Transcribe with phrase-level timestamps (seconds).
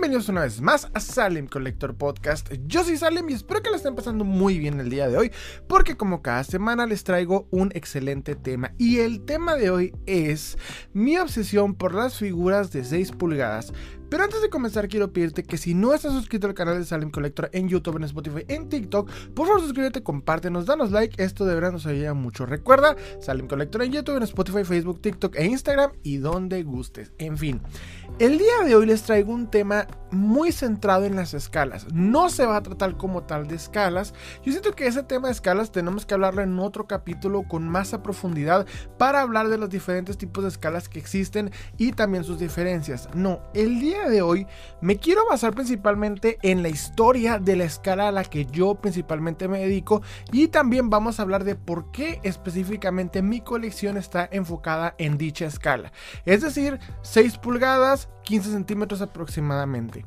[0.00, 2.50] Bienvenidos una vez más a Salem Collector Podcast.
[2.66, 5.30] Yo soy Salem y espero que la estén pasando muy bien el día de hoy,
[5.68, 8.72] porque como cada semana les traigo un excelente tema.
[8.78, 10.56] Y el tema de hoy es
[10.94, 13.74] mi obsesión por las figuras de 6 pulgadas.
[14.10, 17.10] Pero antes de comenzar quiero pedirte que si no estás suscrito al canal de Salem
[17.10, 21.54] Collector en YouTube, en Spotify, en TikTok, por favor suscríbete, compártenos, danos like, esto de
[21.54, 22.44] verdad nos ayuda mucho.
[22.44, 27.12] Recuerda, Salem Collector en YouTube, en Spotify, Facebook, TikTok e Instagram y donde gustes.
[27.18, 27.60] En fin,
[28.18, 31.86] el día de hoy les traigo un tema muy centrado en las escalas.
[31.92, 34.12] No se va a tratar como tal de escalas.
[34.44, 37.90] Yo siento que ese tema de escalas tenemos que hablarlo en otro capítulo con más
[38.02, 38.66] profundidad
[38.98, 43.08] para hablar de los diferentes tipos de escalas que existen y también sus diferencias.
[43.14, 44.46] No, el día de hoy
[44.80, 49.48] me quiero basar principalmente en la historia de la escala a la que yo principalmente
[49.48, 54.94] me dedico y también vamos a hablar de por qué específicamente mi colección está enfocada
[54.98, 55.92] en dicha escala.
[56.24, 60.04] Es decir, 6 pulgadas, 15 centímetros aproximadamente.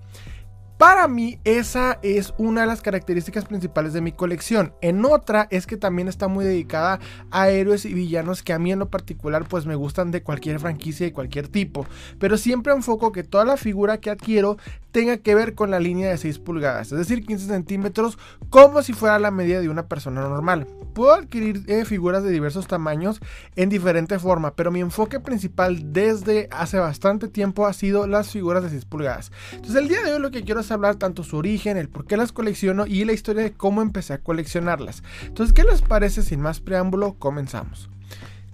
[0.77, 4.73] Para mí esa es una de las características principales de mi colección.
[4.81, 6.99] En otra es que también está muy dedicada
[7.31, 10.59] a héroes y villanos que a mí en lo particular pues me gustan de cualquier
[10.59, 11.85] franquicia y cualquier tipo.
[12.19, 14.57] Pero siempre enfoco que toda la figura que adquiero
[14.93, 18.93] tenga que ver con la línea de 6 pulgadas, es decir 15 centímetros como si
[18.93, 20.67] fuera la medida de una persona normal.
[20.93, 23.19] Puedo adquirir eh, figuras de diversos tamaños
[23.55, 28.61] en diferente forma, pero mi enfoque principal desde hace bastante tiempo ha sido las figuras
[28.61, 29.31] de 6 pulgadas.
[29.51, 32.05] Entonces el día de hoy lo que quiero hacer hablar tanto su origen, el por
[32.05, 35.03] qué las colecciono y la historia de cómo empecé a coleccionarlas.
[35.25, 36.23] Entonces, ¿qué les parece?
[36.23, 37.89] Sin más preámbulo, comenzamos.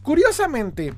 [0.03, 0.93] Curiosamente,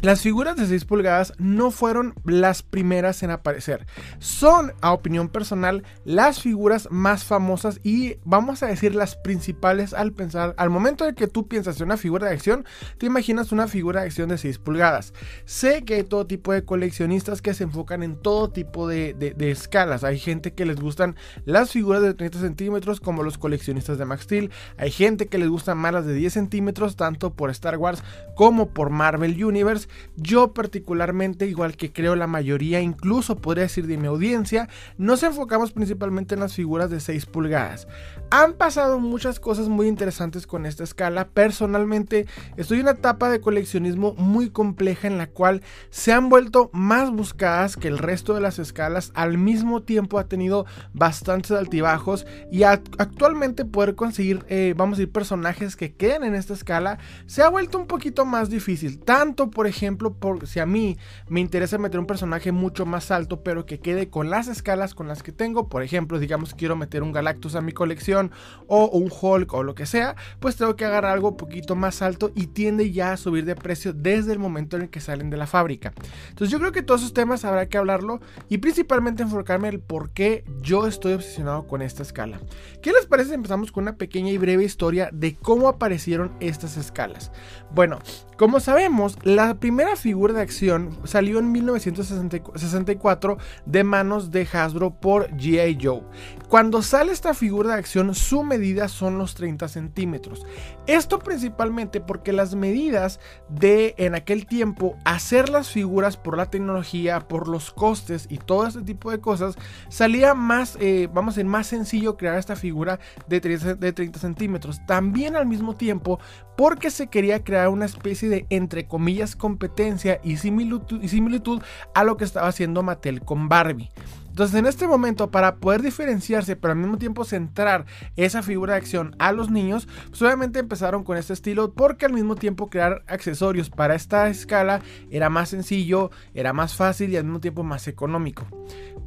[0.00, 3.86] las figuras de 6 pulgadas no fueron las primeras en aparecer.
[4.20, 10.12] Son, a opinión personal, las figuras más famosas y vamos a decir las principales al
[10.12, 12.64] pensar, al momento de que tú piensas en una figura de acción,
[12.98, 15.14] te imaginas una figura de acción de 6 pulgadas.
[15.44, 20.04] Sé que hay todo tipo de coleccionistas que se enfocan en todo tipo de, escalas.
[20.04, 24.24] Hay gente que les gustan las figuras de 30 centímetros como los coleccionistas de Max
[24.24, 24.50] Steel.
[24.76, 28.04] Hay gente que les gustan más las de 10 centímetros tanto por Star Wars
[28.36, 29.87] como por Marvel Universe.
[30.16, 35.72] Yo particularmente, igual que creo la mayoría, incluso podría decir de mi audiencia, nos enfocamos
[35.72, 37.88] principalmente en las figuras de 6 pulgadas.
[38.30, 41.28] Han pasado muchas cosas muy interesantes con esta escala.
[41.28, 42.26] Personalmente
[42.56, 47.10] estoy en una etapa de coleccionismo muy compleja en la cual se han vuelto más
[47.10, 49.12] buscadas que el resto de las escalas.
[49.14, 55.12] Al mismo tiempo ha tenido bastantes altibajos y actualmente poder conseguir, eh, vamos a decir,
[55.12, 58.98] personajes que queden en esta escala se ha vuelto un poquito más difícil.
[58.98, 63.10] Tanto, por ejemplo, ejemplo, por, si a mí me interesa meter un personaje mucho más
[63.10, 66.76] alto, pero que quede con las escalas con las que tengo, por ejemplo, digamos quiero
[66.76, 68.32] meter un Galactus a mi colección
[68.66, 72.02] o un Hulk o lo que sea, pues tengo que agarrar algo un poquito más
[72.02, 75.30] alto y tiende ya a subir de precio desde el momento en el que salen
[75.30, 75.92] de la fábrica.
[76.28, 79.80] Entonces yo creo que todos esos temas habrá que hablarlo y principalmente enfocarme en el
[79.80, 82.40] por qué yo estoy obsesionado con esta escala.
[82.82, 86.76] ¿Qué les parece si empezamos con una pequeña y breve historia de cómo aparecieron estas
[86.76, 87.30] escalas?
[87.70, 87.98] Bueno,
[88.38, 93.36] como sabemos, la primera figura de acción salió en 1964
[93.66, 95.76] de manos de Hasbro por G.I.
[95.82, 96.02] Joe.
[96.48, 100.46] Cuando sale esta figura de acción, su medida son los 30 centímetros.
[100.86, 103.18] Esto principalmente porque las medidas
[103.48, 108.68] de en aquel tiempo hacer las figuras por la tecnología, por los costes y todo
[108.68, 109.56] este tipo de cosas,
[109.88, 114.80] salía más, eh, vamos a más sencillo crear esta figura de 30, de 30 centímetros.
[114.86, 116.20] También al mismo tiempo
[116.56, 121.62] porque se quería crear una especie de, entre comillas, competencia y similitud,
[121.94, 123.90] a lo que estaba haciendo Mattel con Barbie.
[124.38, 128.78] Entonces en este momento para poder diferenciarse pero al mismo tiempo centrar esa figura de
[128.78, 133.02] acción a los niños, pues obviamente empezaron con este estilo porque al mismo tiempo crear
[133.08, 134.80] accesorios para esta escala
[135.10, 138.46] era más sencillo, era más fácil y al mismo tiempo más económico.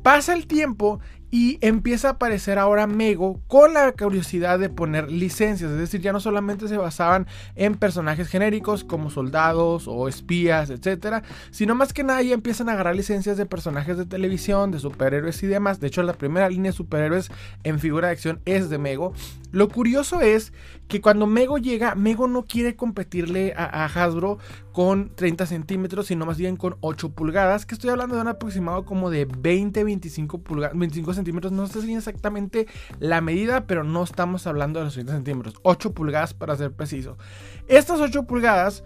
[0.04, 1.00] Pasa el tiempo
[1.32, 6.12] y empieza a aparecer ahora Mego con la curiosidad de poner licencias, es decir, ya
[6.12, 7.26] no solamente se basaban
[7.56, 12.74] en personajes genéricos como soldados o espías, etcétera, sino más que nada ya empiezan a
[12.74, 15.80] agarrar licencias de personajes de televisión, de superhéroes y demás.
[15.80, 17.32] De hecho, la primera línea de superhéroes
[17.64, 19.14] en figura de acción es de Mego.
[19.52, 20.54] Lo curioso es
[20.88, 24.40] que cuando Mego llega, Mego no quiere competirle a, Hasbro
[24.72, 28.86] con 30 centímetros, sino más bien con 8 pulgadas, que estoy hablando de un aproximado
[28.86, 32.68] como de 20, 25 pulgadas, 25 centímetros, no sé si exactamente
[33.00, 37.18] la medida, pero no estamos hablando de los 30 centímetros, 8 pulgadas para ser preciso.
[37.68, 38.84] Estas 8 pulgadas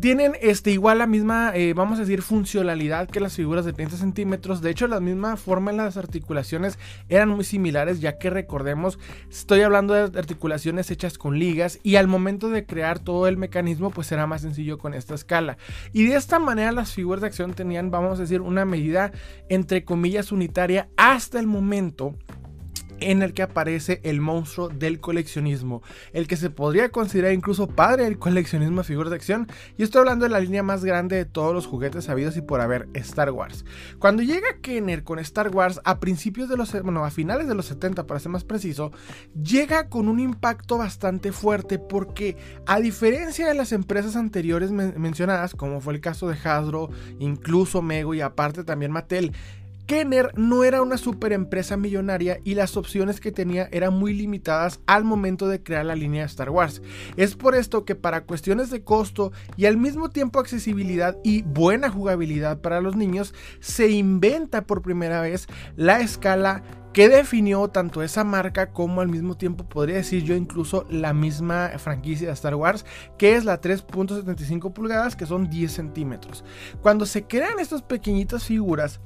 [0.00, 3.96] tienen este, igual la misma, eh, vamos a decir, funcionalidad que las figuras de 30
[3.96, 4.62] centímetros.
[4.62, 8.98] De hecho, la misma forma en las articulaciones eran muy similares, ya que recordemos,
[9.30, 13.90] estoy hablando de articulaciones hechas con ligas y al momento de crear todo el mecanismo,
[13.90, 15.58] pues era más sencillo con esta escala.
[15.92, 19.12] Y de esta manera las figuras de acción tenían, vamos a decir, una medida
[19.48, 22.14] entre comillas unitaria hasta el momento
[23.00, 25.82] en el que aparece el monstruo del coleccionismo,
[26.12, 30.00] el que se podría considerar incluso padre del coleccionismo de figuras de acción, y estoy
[30.00, 33.30] hablando de la línea más grande de todos los juguetes sabidos y por haber, Star
[33.30, 33.64] Wars.
[33.98, 37.66] Cuando llega Kenner con Star Wars a principios de los, bueno, a finales de los
[37.66, 38.92] 70 para ser más preciso,
[39.42, 42.36] llega con un impacto bastante fuerte porque
[42.66, 48.14] a diferencia de las empresas anteriores mencionadas, como fue el caso de Hasbro, incluso Mego
[48.14, 49.32] y aparte también Mattel,
[49.90, 54.78] Kenner no era una super empresa millonaria y las opciones que tenía eran muy limitadas
[54.86, 56.80] al momento de crear la línea de Star Wars.
[57.16, 61.90] Es por esto que para cuestiones de costo y al mismo tiempo accesibilidad y buena
[61.90, 68.22] jugabilidad para los niños, se inventa por primera vez la escala que definió tanto esa
[68.22, 72.86] marca como al mismo tiempo podría decir yo incluso la misma franquicia de Star Wars,
[73.18, 76.44] que es la 3.75 pulgadas, que son 10 centímetros.
[76.80, 79.00] Cuando se crean estas pequeñitas figuras,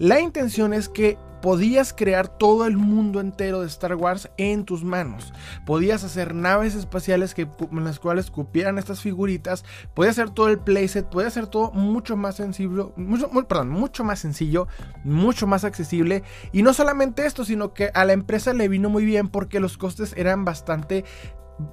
[0.00, 4.82] la intención es que podías crear todo el mundo entero de Star Wars en tus
[4.82, 5.34] manos.
[5.66, 9.62] Podías hacer naves espaciales que, en las cuales cupieran estas figuritas.
[9.92, 11.06] Podías hacer todo el playset.
[11.06, 12.94] Podías hacer todo mucho más sencillo.
[12.96, 14.68] Mucho, perdón, mucho más sencillo.
[15.04, 16.22] Mucho más accesible.
[16.50, 19.76] Y no solamente esto, sino que a la empresa le vino muy bien porque los
[19.76, 21.04] costes eran bastante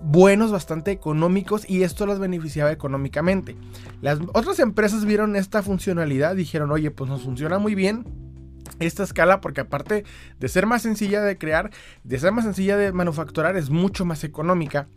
[0.01, 3.55] buenos, bastante económicos y esto las beneficiaba económicamente.
[4.01, 8.05] Las otras empresas vieron esta funcionalidad, dijeron, oye, pues nos funciona muy bien
[8.79, 10.03] esta escala porque aparte
[10.39, 11.71] de ser más sencilla de crear,
[12.03, 14.87] de ser más sencilla de manufacturar, es mucho más económica.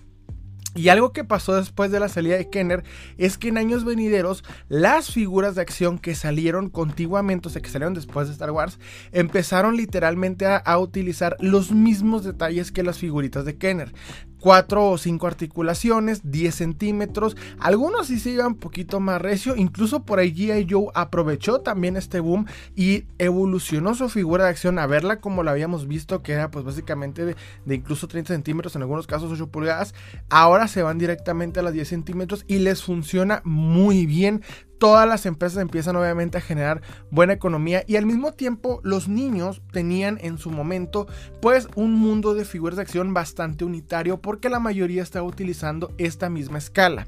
[0.76, 2.84] Y algo que pasó después de la salida de Kenner
[3.18, 7.70] es que en años venideros las figuras de acción que salieron contiguamente, o sea, que
[7.70, 8.78] salieron después de Star Wars,
[9.10, 13.92] empezaron literalmente a, a utilizar los mismos detalles que las figuritas de Kenner.
[14.40, 17.36] 4 o 5 articulaciones, 10 centímetros.
[17.58, 19.56] Algunos sí se iban un poquito más recio.
[19.56, 20.66] Incluso por ahí G.I.
[20.68, 25.52] Joe aprovechó también este boom y evolucionó su figura de acción a verla como la
[25.52, 29.94] habíamos visto, que era pues básicamente de, incluso 30 centímetros, en algunos casos 8 pulgadas.
[30.28, 34.42] Ahora se van directamente a las 10 centímetros y les funciona muy bien
[34.80, 36.80] todas las empresas empiezan obviamente a generar
[37.10, 41.06] buena economía y al mismo tiempo los niños tenían en su momento
[41.42, 46.30] pues un mundo de figuras de acción bastante unitario porque la mayoría estaba utilizando esta
[46.30, 47.06] misma escala.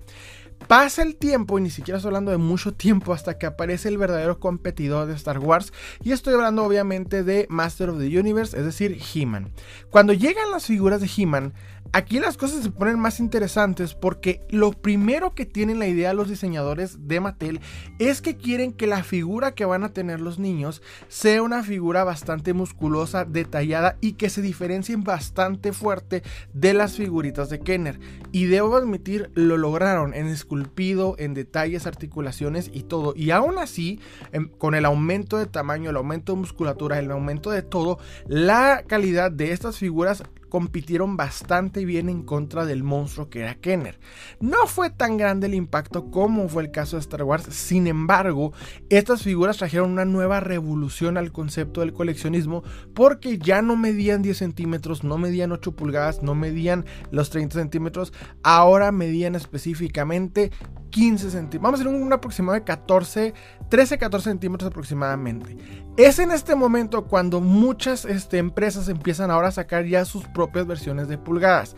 [0.69, 3.99] Pasa el tiempo, y ni siquiera estoy hablando de mucho tiempo, hasta que aparece el
[3.99, 5.73] verdadero competidor de Star Wars.
[6.05, 9.51] Y estoy hablando obviamente de Master of the Universe, es decir, He-Man.
[9.91, 11.53] Cuando llegan las figuras de He-Man,
[11.95, 16.31] Aquí las cosas se ponen más interesantes porque lo primero que tienen la idea los
[16.31, 17.61] diseñadores de Mattel
[17.99, 22.03] es que quieren que la figura que van a tener los niños sea una figura
[22.03, 26.23] bastante musculosa, detallada y que se diferencien bastante fuerte
[26.55, 28.01] de las figuritas de Kenner.
[28.33, 33.13] Y debo admitir, lo lograron en esculpido, en detalles, articulaciones y todo.
[33.15, 34.01] Y aún así,
[34.33, 38.85] em, con el aumento de tamaño, el aumento de musculatura, el aumento de todo, la
[38.87, 43.99] calidad de estas figuras compitieron bastante bien en contra del monstruo que era Kenner.
[44.39, 48.53] No fue tan grande el impacto como fue el caso de Star Wars, sin embargo,
[48.91, 54.37] estas figuras trajeron una nueva revolución al concepto del coleccionismo porque ya no medían 10
[54.37, 58.13] centímetros, no medían 8 pulgadas, no medían los 30 centímetros,
[58.43, 60.51] ahora medían específicamente
[60.93, 61.63] 15 centímetros.
[61.63, 63.35] Vamos a hacer un, aproximado de 14,
[63.69, 65.57] 13, 14 centímetros aproximadamente.
[65.97, 70.67] Es en este momento cuando muchas este, empresas empiezan ahora a sacar ya sus propias
[70.67, 71.75] versiones de pulgadas,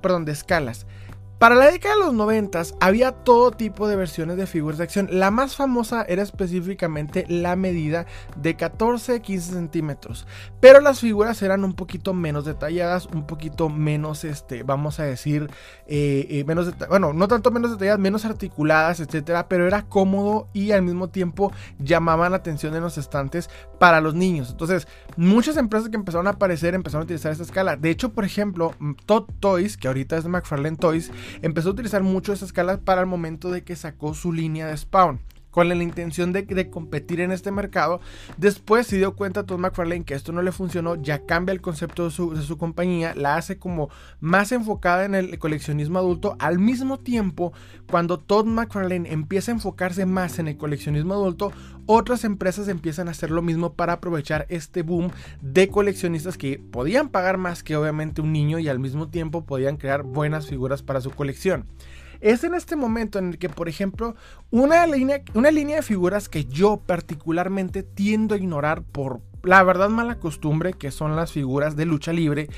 [0.00, 0.86] perdón, de escalas.
[1.40, 5.08] Para la década de los 90 había todo tipo de versiones de figuras de acción.
[5.10, 8.04] La más famosa era específicamente la medida
[8.36, 10.26] de 14-15 centímetros.
[10.60, 15.50] Pero las figuras eran un poquito menos detalladas, un poquito menos, este, vamos a decir,
[15.86, 19.48] eh, eh, menos, bueno, no tanto menos detalladas, menos articuladas, etcétera.
[19.48, 24.12] Pero era cómodo y al mismo tiempo llamaban la atención en los estantes para los
[24.12, 24.50] niños.
[24.50, 27.76] Entonces, muchas empresas que empezaron a aparecer empezaron a utilizar esta escala.
[27.76, 28.74] De hecho, por ejemplo,
[29.06, 31.10] Todd Toys, que ahorita es McFarlane Toys,
[31.42, 34.76] empezó a utilizar mucho esa escala para el momento de que sacó su línea de
[34.76, 35.20] Spawn
[35.50, 38.00] con la intención de, competir en este mercado.
[38.36, 42.04] Después se dio cuenta Todd McFarlane que esto no le funcionó, ya cambia el concepto
[42.04, 43.90] de su, de su, compañía, la hace como
[44.20, 46.36] más enfocada en el coleccionismo adulto.
[46.38, 47.52] Al mismo tiempo,
[47.90, 51.52] cuando Todd McFarlane empieza a enfocarse más en el coleccionismo adulto,
[51.86, 57.08] otras empresas empiezan a hacer lo mismo para aprovechar este boom de coleccionistas que podían
[57.08, 61.00] pagar más que obviamente un niño y al mismo tiempo podían crear buenas figuras para
[61.00, 61.66] su colección.
[62.20, 64.14] Es en este momento en el que, por ejemplo,
[64.50, 69.88] una línea, una línea de figuras que yo particularmente tiendo a ignorar por la verdad
[69.88, 72.48] mala costumbre, que son las figuras de lucha libre,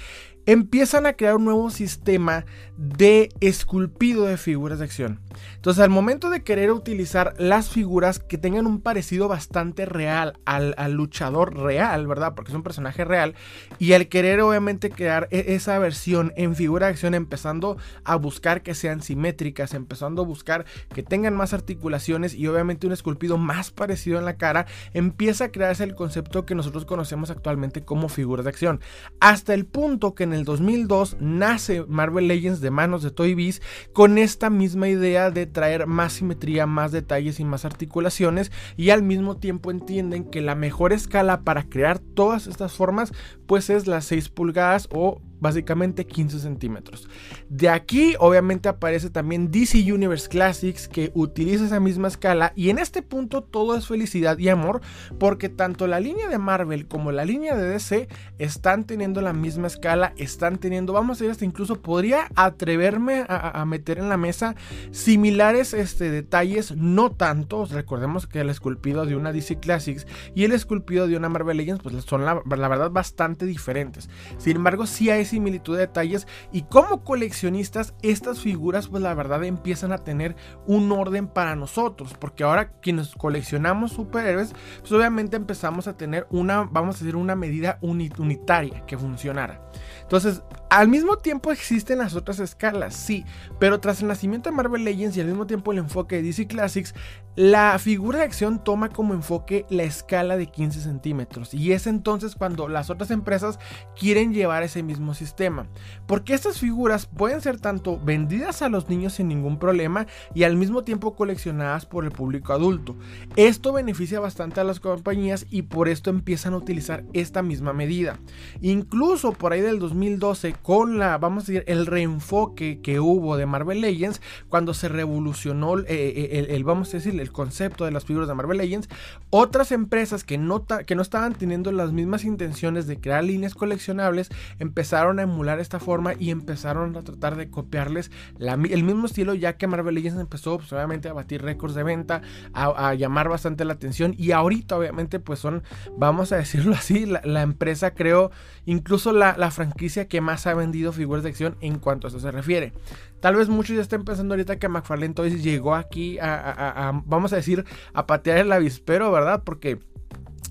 [0.46, 2.44] empiezan a crear un nuevo sistema
[2.76, 5.20] de esculpido de figuras de acción.
[5.54, 10.74] Entonces, al momento de querer utilizar las figuras que tengan un parecido bastante real al,
[10.92, 12.34] luchador real, ¿verdad?
[12.34, 13.34] Porque es un personaje real,
[13.78, 18.62] y al querer obviamente crear e, esa versión en figura de acción, empezando a buscar
[18.62, 23.70] que sean simétricas, empezando a buscar que tengan más articulaciones y obviamente un esculpido más
[23.70, 28.44] parecido en la cara, empieza a crearse el concepto que nosotros conocemos actualmente como figuras
[28.44, 28.80] de acción.
[29.20, 33.60] Hasta el punto que en el 2002 nace Marvel Legends de manos de Toy Biz
[33.92, 39.02] con esta misma idea de traer más simetría, más detalles y más articulaciones y al
[39.02, 43.12] mismo tiempo entienden que la mejor escala para crear todas estas formas
[43.46, 47.08] pues es las 6 pulgadas o básicamente 15 centímetros.
[47.48, 52.78] De aquí obviamente aparece también DC Universe Classics que utiliza esa misma escala y en
[52.78, 54.80] este punto todo es felicidad y amor
[55.18, 58.08] porque tanto la línea de Marvel como la línea de DC
[58.38, 63.64] están teniendo la misma escala, están teniendo, vamos a decir hasta incluso podría atreverme a,
[63.64, 64.54] meter en la mesa
[64.92, 70.06] similares este, detalles, no tantos, recordemos que el esculpido de una DC Classics
[70.36, 74.08] y el esculpido de una Marvel Legends pues son la, la verdad bastante diferentes.
[74.38, 79.42] Sin embargo, sí hay similitud de detalles y como coleccionistas estas figuras pues la verdad
[79.44, 80.36] empiezan a tener
[80.66, 86.68] un orden para nosotros porque ahora quienes coleccionamos superhéroes pues obviamente empezamos a tener una
[86.70, 89.62] vamos a decir una medida unitaria que funcionara.
[90.02, 93.26] Entonces al mismo tiempo existen las otras escalas, sí,
[93.58, 96.46] pero tras el nacimiento de Marvel Legends y al mismo tiempo el enfoque de DC
[96.46, 96.94] Classics,
[97.36, 102.34] la figura de acción toma como enfoque la escala de 15 centímetros y es entonces
[102.36, 103.58] cuando las otras empresas
[103.98, 105.66] quieren llevar ese mismo sistema,
[106.06, 110.56] porque estas figuras pueden ser tanto vendidas a los niños sin ningún problema y al
[110.56, 112.96] mismo tiempo coleccionadas por el público adulto.
[113.36, 118.18] Esto beneficia bastante a las compañías y por esto empiezan a utilizar esta misma medida.
[118.62, 123.46] Incluso por ahí del 2012 con la, vamos a decir, el reenfoque que hubo de
[123.46, 128.04] Marvel Legends cuando se revolucionó eh, eh, el, vamos a decir, el concepto de las
[128.04, 128.88] figuras de Marvel Legends,
[129.30, 134.30] otras empresas que no, que no estaban teniendo las mismas intenciones de crear líneas coleccionables
[134.58, 139.56] empezaron a emular esta forma y empezaron a tratar de copiarles el mismo estilo ya
[139.56, 143.74] que Marvel Legends empezó pues, obviamente a batir récords de venta, a, llamar bastante la
[143.74, 144.14] atención.
[144.18, 145.62] Y ahorita obviamente pues son,
[145.96, 148.30] vamos a decirlo así, la, empresa creo,
[148.66, 152.20] incluso la, la franquicia que más ha vendido figuras de acción en cuanto a eso
[152.20, 152.72] se refiere.
[153.20, 157.36] Tal vez muchos ya estén pensando ahorita que McFarlane Toys llegó aquí a, vamos a
[157.36, 159.42] decir, a patear el avispero, ¿verdad?
[159.44, 159.78] Porque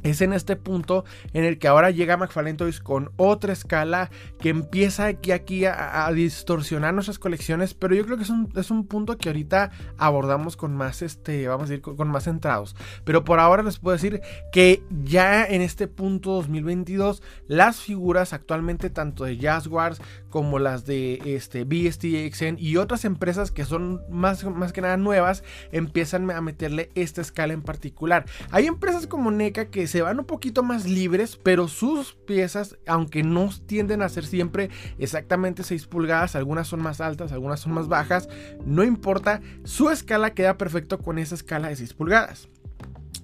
[0.04, 5.06] es en este punto en el que ahora llega McFarlane con otra escala que empieza
[5.06, 9.18] aquí, aquí a, distorsionar nuestras colecciones, pero yo creo que es un, es un, punto
[9.18, 12.76] que ahorita abordamos con más, este, vamos a decir, con, más centrados.
[13.04, 18.90] Pero por ahora les puedo decir que ya en este punto 2022, las figuras actualmente
[18.90, 24.74] tanto de Jaguars como las de este, BSTXN y otras empresas que son más, más
[24.74, 28.26] que nada nuevas, empiezan a meterle esta escala en particular.
[28.50, 33.22] Hay empresas como NECA que se van un poquito más libres, pero sus piezas, aunque
[33.22, 37.88] no tienden a ser siempre exactamente 6 pulgadas, algunas son más altas, algunas son más
[37.88, 38.28] bajas,
[38.66, 42.48] no importa, su escala queda perfecto con esa escala de 6 pulgadas.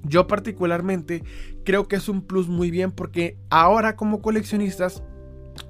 [0.03, 1.23] Yo particularmente
[1.65, 5.03] creo que es un plus muy bien porque ahora como coleccionistas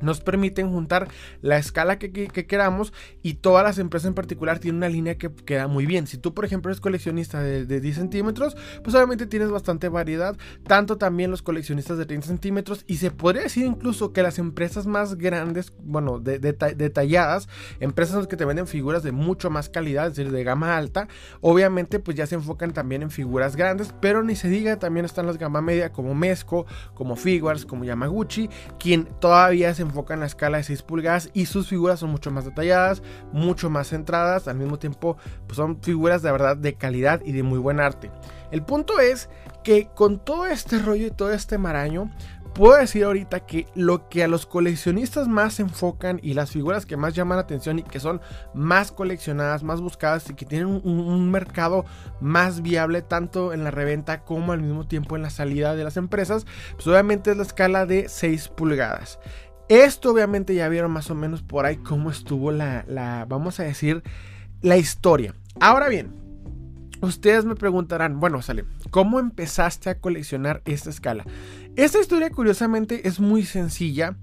[0.02, 1.08] nos permiten juntar
[1.42, 5.68] la escala que, queramos y todas las empresas en particular tienen una línea que queda
[5.68, 6.08] muy bien.
[6.08, 10.98] Si tú, por ejemplo, eres coleccionista de, 10 centímetros, pues obviamente tienes bastante variedad, tanto
[10.98, 15.16] también los coleccionistas de 30 centímetros y se podría decir incluso que las empresas más
[15.16, 17.48] grandes, bueno, detalladas,
[17.80, 21.08] empresas que te venden figuras de mucho más calidad, es decir, de gama alta,
[21.42, 25.26] obviamente pues ya se enfocan también en figuras grandes, pero ni se diga, también están
[25.26, 30.26] las gama media como Mesco, como Figuarts, como Yamaguchi, quien todavía se enfoca en la
[30.26, 34.58] escala de 6 pulgadas y sus figuras son mucho más detalladas, mucho más centradas, al
[34.58, 35.18] mismo tiempo
[35.48, 38.12] pues son figuras de verdad de calidad y de muy buen arte.
[38.52, 39.30] El punto es
[39.64, 42.10] que con todo este rollo y todo este maraño,
[42.58, 46.88] puedo decir ahorita que lo que a los coleccionistas más se enfocan y las figuras
[46.88, 48.20] que más llaman la atención y que son
[48.56, 51.86] más coleccionadas, más buscadas y que tienen un, mercado
[52.20, 55.98] más viable tanto en la reventa como al mismo tiempo en la salida de las
[55.98, 59.20] empresas, pues obviamente es la escala de 6 pulgadas.
[59.70, 63.64] Esto obviamente ya vieron más o menos por ahí cómo estuvo la, la, vamos a
[63.64, 64.02] decir,
[64.62, 65.34] la historia.
[65.60, 66.14] Ahora bien,
[67.02, 71.26] ustedes me preguntarán, bueno, sale, ¿cómo empezaste a coleccionar esta escala?
[71.76, 74.16] Esta historia curiosamente es muy sencilla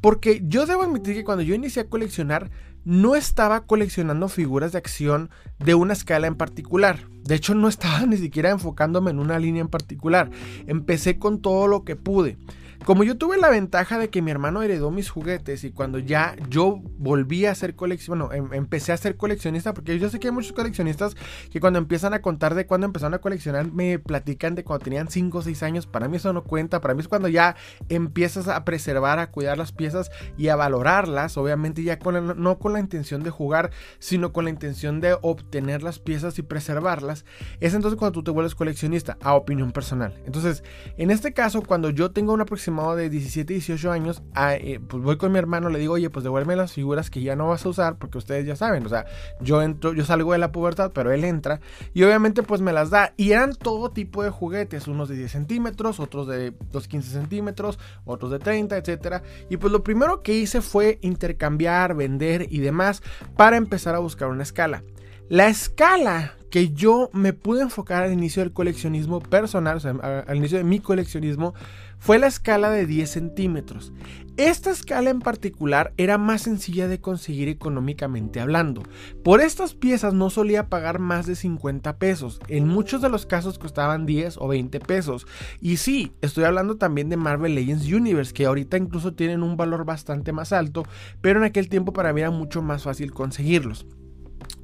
[0.00, 2.50] porque yo debo admitir que cuando yo inicié a coleccionar,
[2.84, 6.98] no estaba coleccionando figuras de acción de una escala en particular.
[7.22, 10.30] De hecho, no estaba ni siquiera enfocándome en una línea en particular.
[10.66, 12.36] Empecé con todo lo que pude.
[12.84, 16.34] Como yo tuve la ventaja de que mi hermano heredó mis juguetes y cuando ya
[16.48, 20.26] yo volví a ser coleccionista, bueno, em, empecé a ser coleccionista, porque yo sé que
[20.26, 21.14] hay muchos coleccionistas
[21.52, 25.08] que cuando empiezan a contar de cuando empezaron a coleccionar me platican de cuando tenían
[25.08, 25.86] 5 o 6 años.
[25.86, 27.54] Para mí eso no cuenta, para mí es cuando ya
[27.88, 32.72] empiezas a preservar, a cuidar las piezas y a valorarlas, obviamente ya con no con
[32.72, 33.70] la intención de jugar,
[34.00, 37.24] sino con la intención de obtener las piezas y preservarlas.
[37.60, 40.20] Es entonces cuando tú te vuelves coleccionista, a opinión personal.
[40.26, 40.64] Entonces,
[40.96, 45.16] en este caso, cuando yo tengo una aproximación de 17, 18 años, eh, pues voy
[45.16, 47.68] con mi hermano, le digo, oye, pues devuélveme las figuras que ya no vas a
[47.68, 49.04] usar, porque ustedes ya saben, o sea,
[49.40, 51.60] yo entro, yo salgo de la pubertad, pero él entra,
[51.92, 55.30] y obviamente pues me las da, y eran todo tipo de juguetes, unos de 10
[55.30, 60.60] centímetros, otros de 215 centímetros, otros de 30, etcétera, y pues lo primero que hice
[60.62, 63.02] fue intercambiar, vender y demás,
[63.36, 64.82] para empezar a buscar una escala.
[65.28, 69.92] La escala que yo me pude enfocar al inicio del coleccionismo personal, o sea,
[70.28, 71.54] al inicio de mi coleccionismo,
[71.98, 73.94] fue la escala de 10 centímetros.
[74.36, 78.82] Esta escala en particular era más sencilla de conseguir económicamente hablando.
[79.24, 82.38] Por estas piezas no solía pagar más de 50 pesos.
[82.48, 85.26] En muchos de los casos costaban 10 o 20 pesos.
[85.58, 89.86] Y sí, estoy hablando también de Marvel Legends Universe, que ahorita incluso tienen un valor
[89.86, 90.82] bastante más alto,
[91.22, 93.86] pero en aquel tiempo para mí era mucho más fácil conseguirlos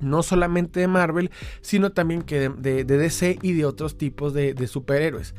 [0.01, 4.67] no solamente de Marvel, sino también que de, DC y de otros tipos de, de
[4.67, 5.35] superhéroes.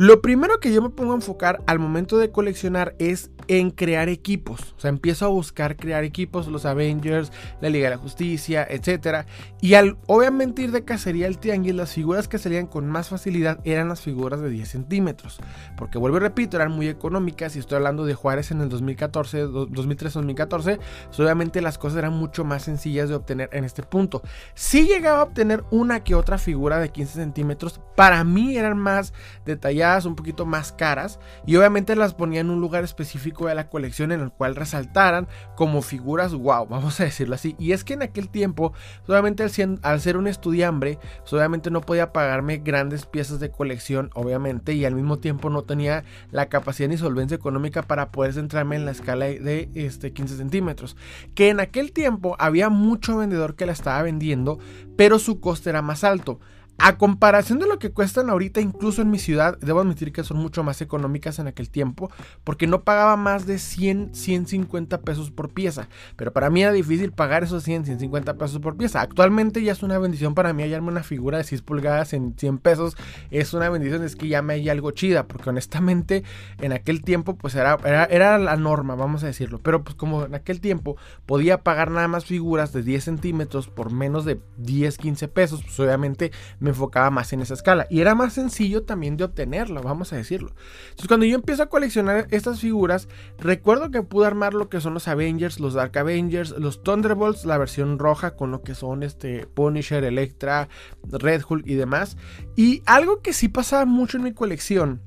[0.00, 4.08] Lo primero que yo me pongo a enfocar al momento de coleccionar es en crear
[4.08, 4.74] equipos.
[4.78, 7.30] O sea, empiezo a buscar crear equipos, los Avengers,
[7.60, 9.26] la Liga de la Justicia, etc.
[9.60, 13.60] Y al obviamente ir de cacería al tianguis, las figuras que salían con más facilidad
[13.64, 15.38] eran las figuras de 10 centímetros.
[15.76, 17.54] Porque vuelvo y repito, eran muy económicas.
[17.54, 20.78] Y estoy hablando de Juárez en el 2014, 2003-2014.
[21.08, 24.22] Pues, obviamente las cosas eran mucho más sencillas de obtener en este punto.
[24.54, 29.12] Si llegaba a obtener una que otra figura de 15 centímetros, para mí eran más
[29.44, 33.68] detalladas un poquito más caras y obviamente las ponía en un lugar específico de la
[33.68, 37.56] colección en el cual resaltaran como figuras wow, vamos a decirlo así.
[37.58, 38.72] Y es que en aquel tiempo,
[39.06, 39.42] solamente
[39.82, 40.98] al, ser un estudiambre,
[41.30, 46.04] obviamente no podía pagarme grandes piezas de colección, obviamente, y al mismo tiempo no tenía
[46.30, 50.96] la capacidad ni solvencia económica para poder centrarme en la escala de este, 15 centímetros.
[51.34, 54.58] Que en aquel tiempo había mucho vendedor que la estaba vendiendo,
[54.96, 56.40] pero su coste era más alto.
[56.82, 60.38] A comparación de lo que cuestan ahorita, incluso en mi ciudad, debo admitir que son
[60.38, 62.10] mucho más económicas en aquel tiempo,
[62.42, 65.90] porque no pagaba más de 100, 150 pesos por pieza.
[66.16, 69.02] Pero para mí era difícil pagar esos 100, 150 pesos por pieza.
[69.02, 72.56] Actualmente ya es una bendición para mí hallarme una figura de 6 pulgadas en 100
[72.56, 72.96] pesos.
[73.30, 76.24] Es una bendición, es que ya me hay algo chida, porque honestamente
[76.62, 79.58] en aquel tiempo pues era, era, era la norma, vamos a decirlo.
[79.58, 83.92] Pero pues como en aquel tiempo podía pagar nada más figuras de 10 centímetros por
[83.92, 87.86] menos de 10, 15 pesos, pues obviamente me enfocaba más en esa escala.
[87.90, 90.52] Y era más sencillo también de obtenerlo, vamos a decirlo.
[90.84, 94.94] Entonces cuando yo empiezo a coleccionar estas figuras, recuerdo que pude armar lo que son
[94.94, 99.46] los Avengers, los Dark Avengers, los Thunderbolts, la versión roja con lo que son este
[99.46, 100.68] Punisher, Electra,
[101.04, 102.16] Red Hulk y demás.
[102.56, 105.02] Y algo que sí pasaba mucho en mi colección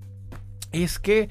[0.72, 1.30] es que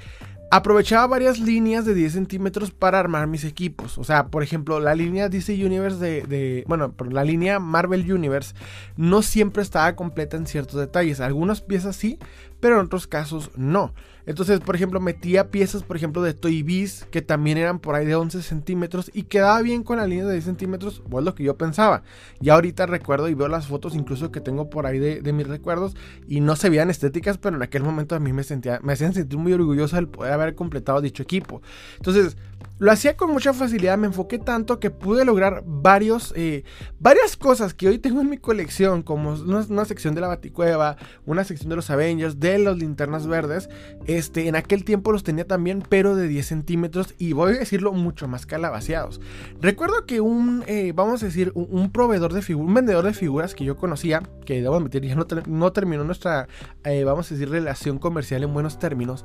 [0.52, 3.96] aprovechaba varias líneas de 10 centímetros para armar mis equipos.
[3.96, 8.54] O sea, por ejemplo, la línea DC Universe de, Bueno, la línea Marvel Universe
[8.98, 11.20] no siempre estaba completa en ciertos detalles.
[11.20, 12.18] Algunas piezas sí,
[12.62, 13.92] pero en otros casos no.
[14.24, 18.06] Entonces, por ejemplo, metía piezas, por ejemplo, de Toy Biz, que también eran por ahí
[18.06, 21.34] de 11 centímetros y quedaba bien con la línea de 10 centímetros, o es lo
[21.34, 22.04] que yo pensaba.
[22.40, 25.96] Y ahorita recuerdo y veo las fotos incluso que tengo por ahí de, mis recuerdos
[26.28, 29.12] y no se veían estéticas, pero en aquel momento a mí me sentía, me hacían
[29.12, 31.62] sentir muy orgulloso el poder haber completado dicho equipo.
[31.96, 32.36] Entonces,
[32.82, 36.64] lo hacía con mucha facilidad, me enfoqué tanto que pude lograr varios, eh,
[36.98, 41.44] varias cosas que hoy tengo en mi colección, como una, sección de la Baticueva, una
[41.44, 43.68] sección de los Avengers, de los linternas verdes.
[44.06, 47.92] Este, en aquel tiempo los tenía también, pero de 10 centímetros y voy a decirlo
[47.92, 49.20] mucho más calabaceados.
[49.60, 53.54] Recuerdo que un, eh, vamos a decir, un, proveedor de figuras, un vendedor de figuras
[53.54, 56.48] que yo conocía, que debo admitir ya no, terminó nuestra,
[56.82, 59.24] eh, vamos a decir, relación comercial en buenos términos,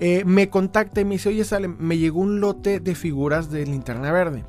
[0.00, 3.66] eh, me contacta y me dice, oye, sale, me llegó un lote de figuras de
[3.66, 4.44] linterna verde.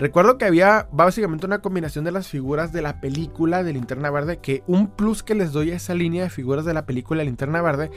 [0.00, 4.38] Recuerdo que había básicamente una combinación de las figuras de la película de Linterna Verde,
[4.38, 7.60] que un plus que les doy a esa línea de figuras de la película Linterna
[7.60, 7.90] Verde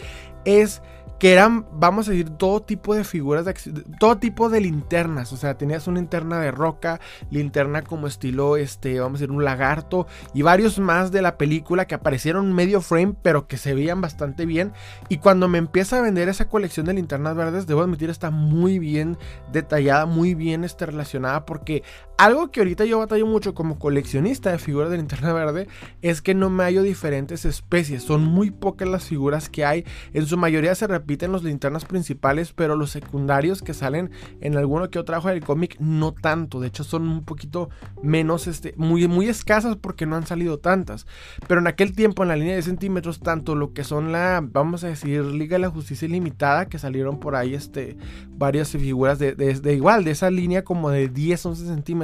[0.45, 0.81] es
[1.23, 3.53] que eran, vamos a decir, todo tipo de figuras, de
[3.97, 5.31] todo tipo de linternas.
[5.31, 6.99] O sea, tenías una linterna de roca,
[7.31, 11.85] linterna como estilo, este, vamos a decir, un lagarto y varios más de la película
[11.85, 14.73] que aparecieron medio frame, pero que se veían bastante bien.
[15.07, 18.77] Y cuando me empieza a vender esa colección de linternas verdes, debo admitir, está muy
[18.79, 19.17] bien
[19.49, 21.83] detallada, muy bien este, relacionada, porque
[22.17, 25.67] algo que ahorita yo batallo mucho como coleccionista de figuras de linterna verde
[26.01, 28.03] es que no me hallo diferentes especies.
[28.03, 29.85] Son muy pocas las figuras que hay.
[30.13, 34.57] En su mayoría se repiten en los linternas principales, pero los secundarios que salen en
[34.57, 36.59] alguno que otro trabajo del cómic no tanto.
[36.59, 37.69] De hecho, son un poquito
[38.01, 41.05] menos, este, muy, muy escasas porque no han salido tantas.
[41.47, 44.83] Pero en aquel tiempo, en la línea de centímetros, tanto lo que son la, vamos
[44.83, 47.97] a decir, Liga de la Justicia Ilimitada, que salieron por ahí, este,
[48.29, 52.02] varias figuras de, de, igual, de esa línea como de 10, 11 centímetros,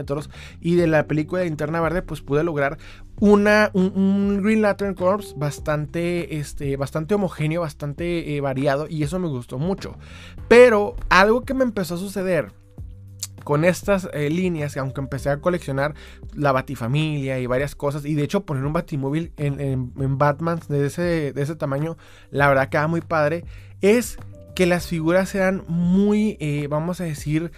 [0.62, 2.78] y de la película de Linterna Verde, pues pude lograr
[3.20, 9.28] una, un, Green Lantern Corps bastante, este, bastante homogéneo, bastante eh, variado y eso me
[9.28, 9.98] gustó mucho.
[10.48, 12.52] Pero algo que me empezó a suceder
[13.44, 15.96] con estas eh, líneas, aunque empecé a coleccionar
[16.36, 20.86] la Batifamilia y varias cosas, y de hecho poner un Batimóvil en, en, Batman de
[20.86, 21.98] ese, de ese tamaño,
[22.32, 23.46] la verdad queda muy padre,
[23.82, 24.18] es
[24.56, 27.52] que las figuras eran muy, eh, vamos a decir,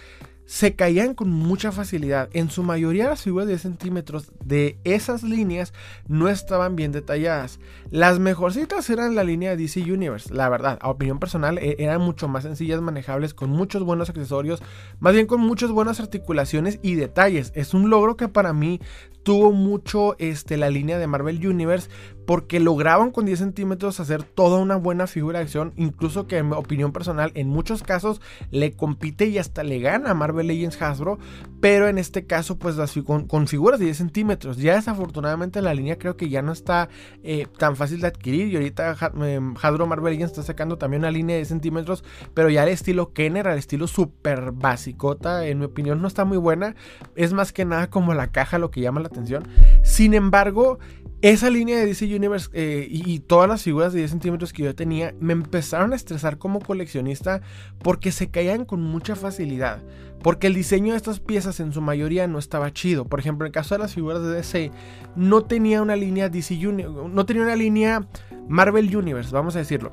[0.52, 2.28] se caían con mucha facilidad.
[2.34, 5.72] En su mayoría las figuras de 10 centímetros de esas líneas
[6.08, 7.58] no estaban bien detalladas.
[7.90, 12.28] Las mejorcitas eran la línea DC Universe, la verdad, a opinión personal, e-, eran mucho
[12.28, 14.62] más sencillas, manejables, con muchos buenos accesorios,
[15.00, 17.52] más bien con muchas buenas articulaciones y detalles.
[17.54, 18.78] Es un logro que para mí
[19.22, 21.88] tuvo mucho este, la línea de Marvel Universe
[22.26, 26.50] porque lograban con 10 centímetros hacer toda una buena figura de acción, incluso que en
[26.50, 30.80] mi opinión personal en muchos casos le compite y hasta le gana a Marvel Legends
[30.80, 31.18] Hasbro,
[31.60, 36.16] pero en este caso pues con, figuras de 10 centímetros, ya desafortunadamente la línea creo
[36.16, 36.88] que ya no está
[37.22, 41.10] eh, tan fácil de adquirir y ahorita em, Hasbro Marvel Legends está sacando también una
[41.10, 42.04] línea de 10 centímetros,
[42.34, 46.38] pero ya al estilo Kenner, al estilo super basicota, en mi opinión no está muy
[46.38, 46.76] buena,
[47.16, 49.44] es más que nada como la caja lo que llama la atención,
[49.82, 50.78] sin embargo
[51.22, 54.74] esa línea de DC Universe eh, y, todas las figuras de 10 centímetros que yo
[54.74, 57.42] tenía me empezaron a estresar como coleccionista
[57.78, 59.78] porque se caían con mucha facilidad.
[60.20, 63.04] Porque el diseño de estas piezas en su mayoría no estaba chido.
[63.04, 64.72] Por ejemplo, en el caso de las figuras de DC,
[65.14, 68.04] no tenía una línea DC Universe, no tenía una línea
[68.48, 69.92] Marvel Universe, vamos a decirlo.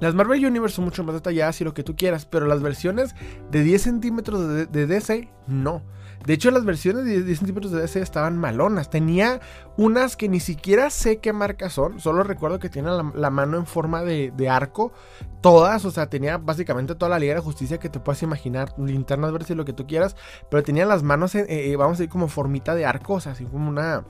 [0.00, 3.14] Las Marvel Universe son mucho más detalladas y lo que tú quieras, pero las versiones
[3.52, 5.82] de 10 centímetros de DC no.
[6.26, 8.90] De hecho, las versiones de 10 centímetros de DC estaban malonas.
[8.90, 9.40] Tenía
[9.76, 11.98] unas que ni siquiera sé qué marcas son.
[12.00, 14.92] Solo recuerdo que tienen la, mano en forma de, arco.
[15.40, 18.72] Todas, o sea, tenía básicamente toda la Liga de Justicia que te puedas imaginar.
[18.78, 20.16] Linternas verdes lo que tú quieras.
[20.50, 23.14] Pero tenía las manos, eh, eh, vamos a decir, como formita de arco.
[23.14, 24.04] O sea, así como una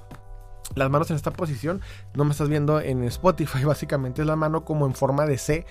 [0.75, 1.81] las manos en esta posición.
[2.15, 5.67] No me estás viendo en Spotify, básicamente es la mano como en forma de C.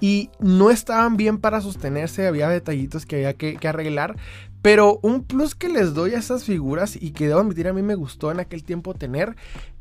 [0.00, 4.16] Y no estaban bien para sostenerse, había detallitos que había que arreglar.
[4.62, 7.82] Pero un plus que les doy a estas figuras y que debo admitir a mí
[7.82, 9.36] me gustó en aquel tiempo tener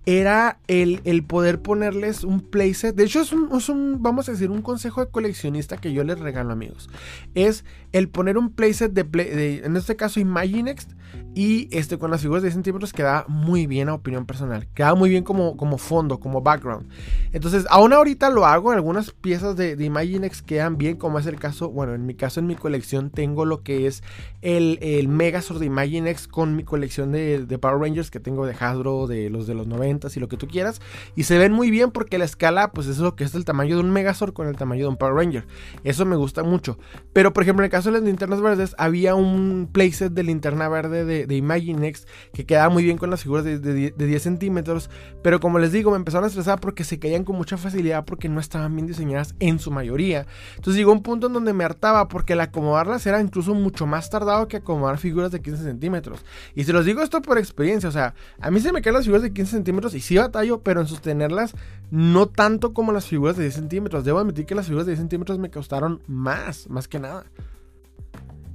[0.06, 2.96] era el, el poder ponerles un playset.
[2.96, 6.54] De hecho, es un, vamos a decir, un consejo de coleccionista que yo les regalo,
[6.54, 6.90] amigos.
[7.34, 10.92] Es el poner un playset de, de en este caso, Imaginext.
[11.36, 14.68] Y este, con las figuras de 10 centímetros queda muy bien a opinión personal.
[14.74, 16.90] Queda muy bien como, como fondo, como background.
[17.34, 18.72] Entonces, aún ahorita lo hago.
[18.72, 21.70] Algunas piezas de, de Imaginext quedan bien, como es el caso.
[21.70, 24.02] Bueno, en mi caso, en mi colección, tengo lo que es
[24.42, 28.56] el, el Megazord de Imaginext con mi colección de, de Power Rangers que tengo de
[28.58, 30.82] Hasbro, de los de los 90 y lo que tú quieras.
[31.16, 33.76] Y se ven muy bien porque la escala, pues es lo que es el tamaño
[33.76, 35.46] de un Megazord con el tamaño de un Power Ranger.
[35.84, 36.78] Eso me gusta mucho.
[37.14, 40.70] Pero por ejemplo, en el caso de las linternas verdes, había un playset de linterna
[40.70, 44.90] verde de, de Imaginext que quedaba muy bien con las figuras de, de, 10 centímetros.
[45.22, 48.30] Pero como les digo, me empezaron a estresar porque se caían con mucha facilidad porque
[48.30, 50.26] no estaban bien diseñadas en su mayoría.
[50.56, 54.10] Entonces llegó un punto en donde me hartaba porque el acomodarlas era incluso mucho más
[54.10, 56.26] tardado que acomodar figuras de 15 centímetros.
[56.56, 59.06] Y se los digo esto por experiencia, o sea, a mí se me caen las
[59.06, 61.54] figuras de 15 centímetros y sí batallo, pero en sostenerlas
[61.92, 64.06] no tanto como las figuras de 10 centímetros.
[64.06, 67.26] Debo admitir que las figuras de 10 centímetros me costaron más, más que nada.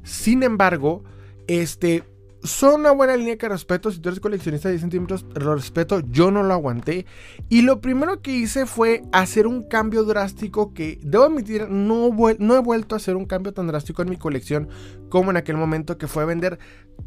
[0.02, 1.04] Sin embargo,
[1.46, 2.04] este,
[2.42, 3.90] son una buena línea que respeto.
[3.90, 6.00] Si tú eres coleccionista de 10 centímetros, lo respeto.
[6.00, 7.06] Yo no lo aguanté.
[7.48, 12.56] Y lo primero que hice fue hacer un cambio drástico que, debo admitir, no, no
[12.56, 14.68] he vuelto a hacer un cambio tan drástico en mi colección
[15.08, 16.58] como en aquel momento que fue vender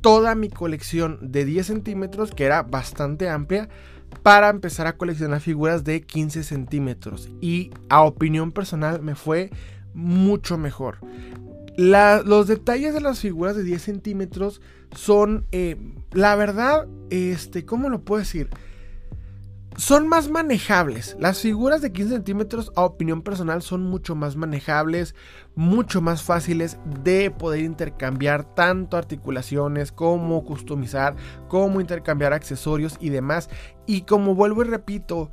[0.01, 3.69] toda mi colección de 10 centímetros, que era bastante amplia
[4.21, 7.29] para empezar a coleccionar figuras de 15 centímetros.
[7.41, 9.49] Y a opinión personal me fue
[9.93, 10.97] mucho mejor.
[11.77, 14.61] los detalles de las figuras de 10 centímetros
[14.95, 15.77] son, eh,
[16.11, 18.49] la verdad, este, ¿cómo lo puedo decir?
[19.77, 21.15] son más manejables.
[21.19, 25.15] Las figuras de 15 centímetros, a opinión personal, son mucho más manejables,
[25.55, 31.15] mucho más fáciles de poder intercambiar tanto articulaciones como customizar,
[31.47, 33.49] como intercambiar accesorios y demás.
[33.85, 35.29] Y como vuelvo y repito,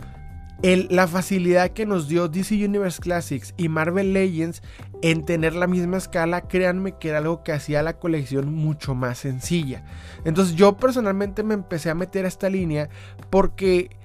[0.62, 4.62] la facilidad que nos dio DC Universe Classics y Marvel Legends
[5.02, 9.18] en tener la misma escala, créanme que era algo que hacía la colección mucho más
[9.18, 9.84] sencilla.
[10.24, 12.90] Entonces yo personalmente me empecé a meter a esta línea
[13.30, 13.96] porque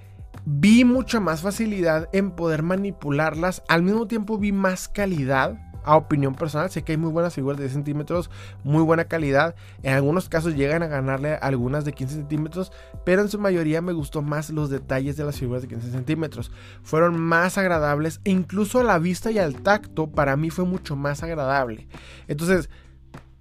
[0.46, 6.36] vi mucha más facilidad en poder manipularlas, al mismo tiempo vi más calidad a opinión
[6.36, 8.30] personal, sé que hay muy buenas figuras de 10 centímetros,
[8.64, 9.56] muy buena calidad.
[9.84, 12.72] En algunos casos llegan a ganarle algunas de 15 centímetros,
[13.06, 16.52] pero en su mayoría me gustó más los detalles de las figuras de 15 centímetros.
[16.84, 20.96] Fueron más agradables e incluso a la vista y al tacto para mí fue mucho
[20.96, 21.88] más agradable.
[22.28, 22.70] Entonces,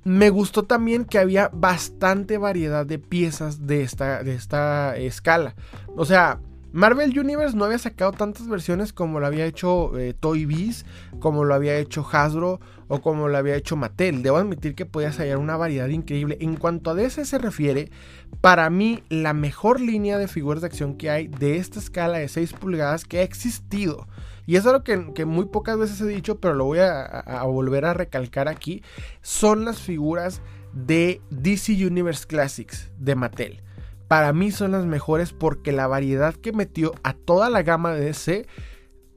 [0.04, 5.54] me gustó también que había bastante variedad de piezas de esta, de esta escala.
[5.96, 6.40] O sea,
[6.74, 10.84] Marvel Universe no había sacado tantas versiones como lo había hecho eh, Toy Biz,
[11.20, 12.58] como lo había hecho Hasbro
[12.88, 14.24] o como lo había hecho Mattel.
[14.24, 16.36] Debo admitir que podías hallar una variedad increíble.
[16.40, 17.92] En cuanto a DC se refiere,
[18.40, 22.26] para mí la mejor línea de figuras de acción que hay de esta escala de
[22.26, 24.08] 6 pulgadas que ha existido.
[24.44, 27.84] Y es algo que, que muy pocas veces he dicho, pero lo voy a volver
[27.84, 28.82] a recalcar aquí.
[29.22, 33.63] Son las figuras de DC Universe Classics de Mattel
[34.08, 38.04] para mí son las mejores porque la variedad que metió a toda la gama de
[38.04, 38.46] DC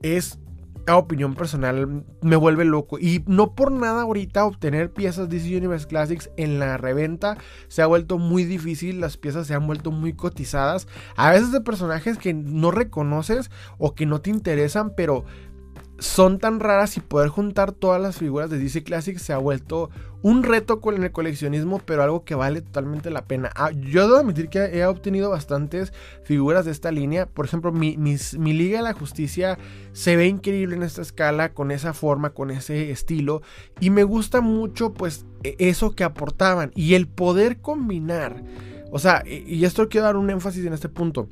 [0.01, 0.39] es,
[0.85, 2.97] a opinión personal, me vuelve loco.
[2.97, 7.87] Y no por nada ahorita obtener piezas DC Universe Classics en la reventa se ha
[7.87, 12.33] vuelto muy difícil, las piezas se han vuelto muy cotizadas, a veces de personajes que
[12.33, 15.25] no reconoces o que no te interesan, pero
[15.99, 19.89] son tan raras y poder juntar todas las figuras de DC Classics se ha vuelto
[20.21, 23.51] un reto con el coleccionismo, pero algo que vale totalmente la pena.
[23.55, 27.27] Ah, yo debo admitir que he obtenido bastantes figuras de esta línea.
[27.27, 29.57] Por ejemplo, mi, mi, Liga de la Justicia
[29.93, 33.41] se ve increíble en esta escala, con esa forma, con ese estilo.
[33.79, 36.71] Y me gusta mucho, pues, e, eso que aportaban.
[36.75, 38.43] Y el poder combinar.
[38.91, 41.29] O sea, y esto quiero dar un énfasis en este punto.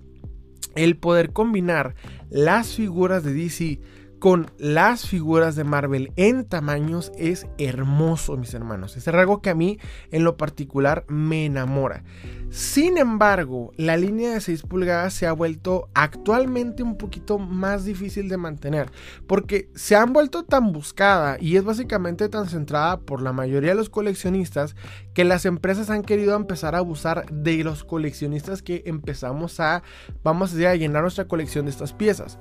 [0.75, 1.95] El poder combinar
[2.29, 3.79] las figuras de DC
[4.19, 8.97] con las figuras de Marvel en tamaños es hermoso, mis hermanos.
[8.97, 9.79] Es algo que a mí
[10.11, 12.03] en lo particular me enamora.
[12.49, 18.29] Sin embargo, la línea de 6 pulgadas se ha vuelto actualmente un poquito más difícil
[18.29, 18.91] de mantener
[19.27, 23.75] porque se han vuelto tan buscada y es básicamente tan centrada por la mayoría de
[23.75, 24.75] los coleccionistas
[25.15, 29.81] que las empresas han querido empezar a abusar de los coleccionistas que empezamos a,
[30.23, 32.37] vamos a decir, a llenar nuestra colección de estas piezas.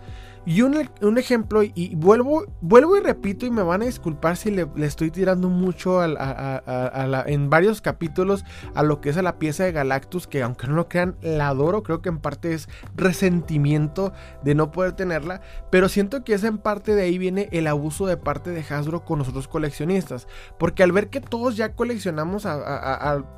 [0.46, 0.76] Y un,
[1.16, 5.48] ejemplo, y vuelvo, vuelvo y repito, y me van a disculpar si le, estoy tirando
[5.48, 10.66] mucho en varios capítulos a lo que es a la pieza de Galactus, que aunque
[10.66, 11.82] no lo crean, la adoro.
[11.82, 16.58] Creo que en parte es resentimiento de no poder tenerla, pero siento que es en
[16.58, 20.28] parte de ahí viene el abuso de parte de Hasbro con nosotros coleccionistas.
[20.58, 22.63] Porque al ver que todos ya coleccionamos a,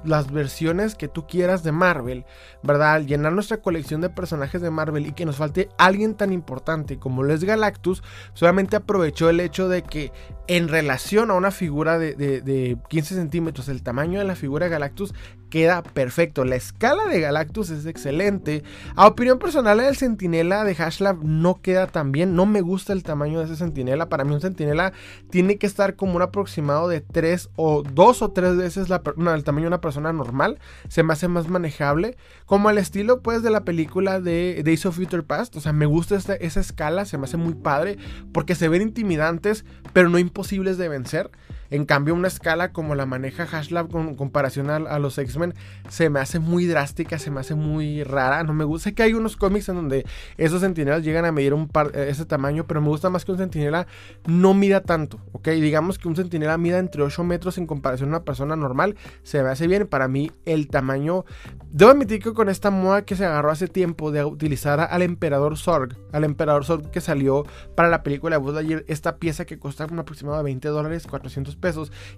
[0.04, 2.24] las versiones que tú quieras de Marvel,
[2.62, 2.94] ¿verdad?
[2.94, 6.98] Al llenar nuestra colección de personajes de Marvel y que nos falte alguien tan importante
[6.98, 8.02] como lo es Galactus,
[8.34, 10.12] solamente aprovechó el hecho de que
[10.46, 14.70] en relación a una figura de, de 15 centímetros, el tamaño de la figura de
[14.70, 15.14] Galactus
[15.50, 16.44] queda perfecto.
[16.44, 18.62] La escala de Galactus es excelente.
[18.94, 22.34] A opinión personal, el Centinela de Hashlab no queda tan bien.
[22.34, 24.08] No me gusta el tamaño de ese Centinela.
[24.08, 24.92] Para mí, un Centinela
[25.30, 29.64] tiene que estar como un aproximado de 3 o 2 o 3 veces el tamaño
[29.64, 30.58] de una persona normal.
[30.88, 32.16] Se me hace más manejable.
[32.44, 35.56] Como el estilo, pues, de la película de Days of Future Past.
[35.56, 37.04] O sea, me gusta esa escala.
[37.04, 37.98] Se me hace muy padre.
[38.32, 41.30] Porque se ven intimidantes, pero no imposibles de vencer.
[41.76, 45.52] En cambio, una escala como la maneja Hashlab con comparación a, los X-Men
[45.90, 48.42] se me hace muy drástica, se me hace muy rara.
[48.44, 48.84] No me gusta.
[48.84, 50.06] Sé que hay unos cómics en donde
[50.38, 53.32] esos sentinelas llegan a medir un par, eh, ese tamaño, pero me gusta más que
[53.32, 53.86] un sentinela
[54.26, 55.48] no mida tanto, ¿ok?
[55.48, 58.96] Digamos que un sentinela mida entre 8 metros en comparación a una persona normal.
[59.22, 59.86] Se me hace bien.
[59.86, 61.26] Para mí, el tamaño.
[61.70, 65.58] Debo admitir que con esta moda que se agarró hace tiempo de utilizar al emperador
[65.58, 69.58] Zorg, al emperador Zorg que salió para la película de Buzz Lightyear, esta pieza que
[69.58, 71.65] costaba un aproximado de 20 dólares, 400 pesos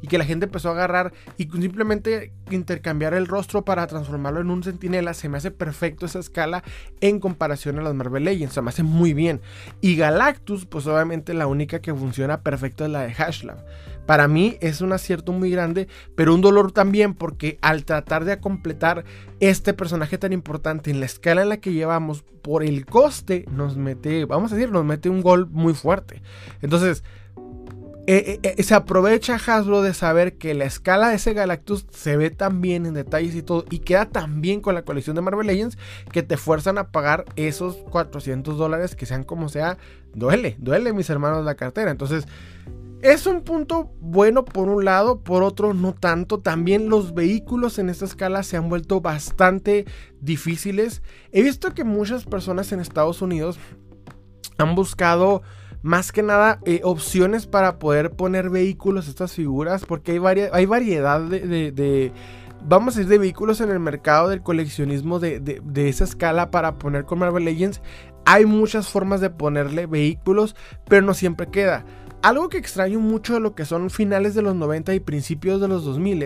[0.02, 4.50] y que la gente empezó a agarrar y simplemente intercambiar el rostro para transformarlo en
[4.50, 5.14] un centinela.
[5.14, 6.62] Se me hace perfecto esa escala
[7.00, 8.54] en comparación a las Marvel Legends.
[8.54, 9.40] Se me hace muy bien.
[9.80, 13.64] Y Galactus, pues obviamente la única que funciona perfecto es la de Hashlab.
[14.06, 18.40] Para mí es un acierto muy grande, pero un dolor también porque al tratar de
[18.40, 19.04] completar
[19.38, 23.76] este personaje tan importante en la escala en la que llevamos, por el coste, nos
[23.76, 26.22] mete, vamos a decir, nos mete un gol muy fuerte.
[26.62, 27.04] Entonces,
[28.10, 32.30] eh, eh, se aprovecha Hasbro de saber que la escala de ese Galactus se ve
[32.30, 35.46] tan bien en detalles y todo, y queda tan bien con la colección de Marvel
[35.46, 35.76] Legends
[36.10, 39.76] que te fuerzan a pagar esos 400 dólares que sean como sea.
[40.14, 41.90] Duele, duele, mis hermanos, la cartera.
[41.90, 42.26] Entonces,
[43.02, 46.40] es un punto bueno por un lado, por otro no tanto.
[46.40, 49.84] También los vehículos en esta escala se han vuelto bastante
[50.22, 51.02] difíciles.
[51.30, 53.58] He visto que muchas personas en Estados Unidos
[54.56, 55.42] han buscado
[55.82, 61.20] más que nada eh, opciones para poder poner vehículos estas figuras, porque hay, hay variedad
[61.20, 62.12] de,
[62.64, 66.78] vamos a decir, de vehículos en el mercado del coleccionismo de, de, esa escala para
[66.78, 67.80] poner con Marvel Legends.
[68.24, 70.54] Hay muchas formas de ponerle vehículos,
[70.86, 71.84] pero no siempre queda.
[72.20, 75.68] Algo que extraño mucho de lo que son finales de los 90 y principios de
[75.68, 76.24] los 2000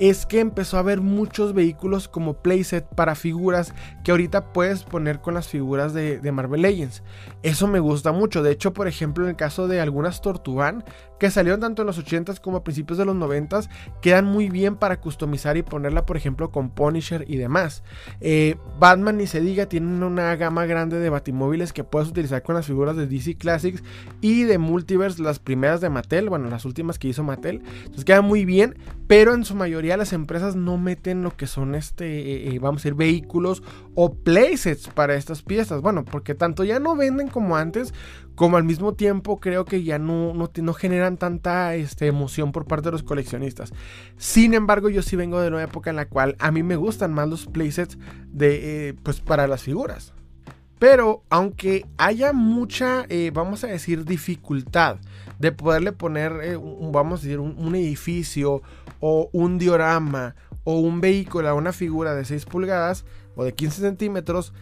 [0.00, 3.72] es que empezó a haber muchos vehículos como playset para figuras
[4.02, 7.04] que ahorita puedes poner con las figuras de, Marvel Legends.
[7.44, 8.42] Eso me gusta mucho.
[8.42, 10.84] De hecho, por ejemplo, en el caso de algunas Tortugan
[11.18, 13.68] que salieron tanto en los 80s como a principios de los 90s,
[14.00, 17.82] quedan muy bien para customizar y ponerla, por ejemplo, con Punisher y demás.
[18.20, 22.54] Eh, Batman, ni se diga, tienen una gama grande de batimóviles que puedes utilizar con
[22.54, 23.82] las figuras de DC Classics
[24.20, 27.62] y de Multiverse las primeras de Mattel, bueno, las últimas que hizo Mattel.
[27.80, 28.76] Entonces queda muy bien,
[29.06, 32.80] pero en su mayoría las empresas no meten lo que son este, eh, eh, vamos
[32.80, 33.62] a decir, vehículos
[33.94, 35.80] o playsets para estas piezas.
[35.80, 37.92] Bueno, porque tanto ya no venden como antes,
[38.38, 42.86] como al mismo tiempo creo que ya no, no, generan tanta este, emoción por parte
[42.86, 43.72] de los coleccionistas.
[44.16, 47.12] Sin embargo, yo sí vengo de una época en la cual a mí me gustan
[47.12, 47.98] más los playsets
[48.28, 50.12] de, eh, pues, para las figuras.
[50.78, 54.98] Pero aunque haya mucha, eh, vamos a decir, dificultad
[55.40, 58.62] de poderle poner, eh, un, vamos a decir, un, edificio
[59.00, 63.80] o un diorama o un vehículo a una figura de 6 pulgadas o de 15
[63.80, 64.52] centímetros,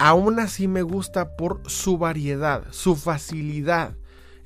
[0.00, 3.96] aún así me gusta por su variedad, su facilidad.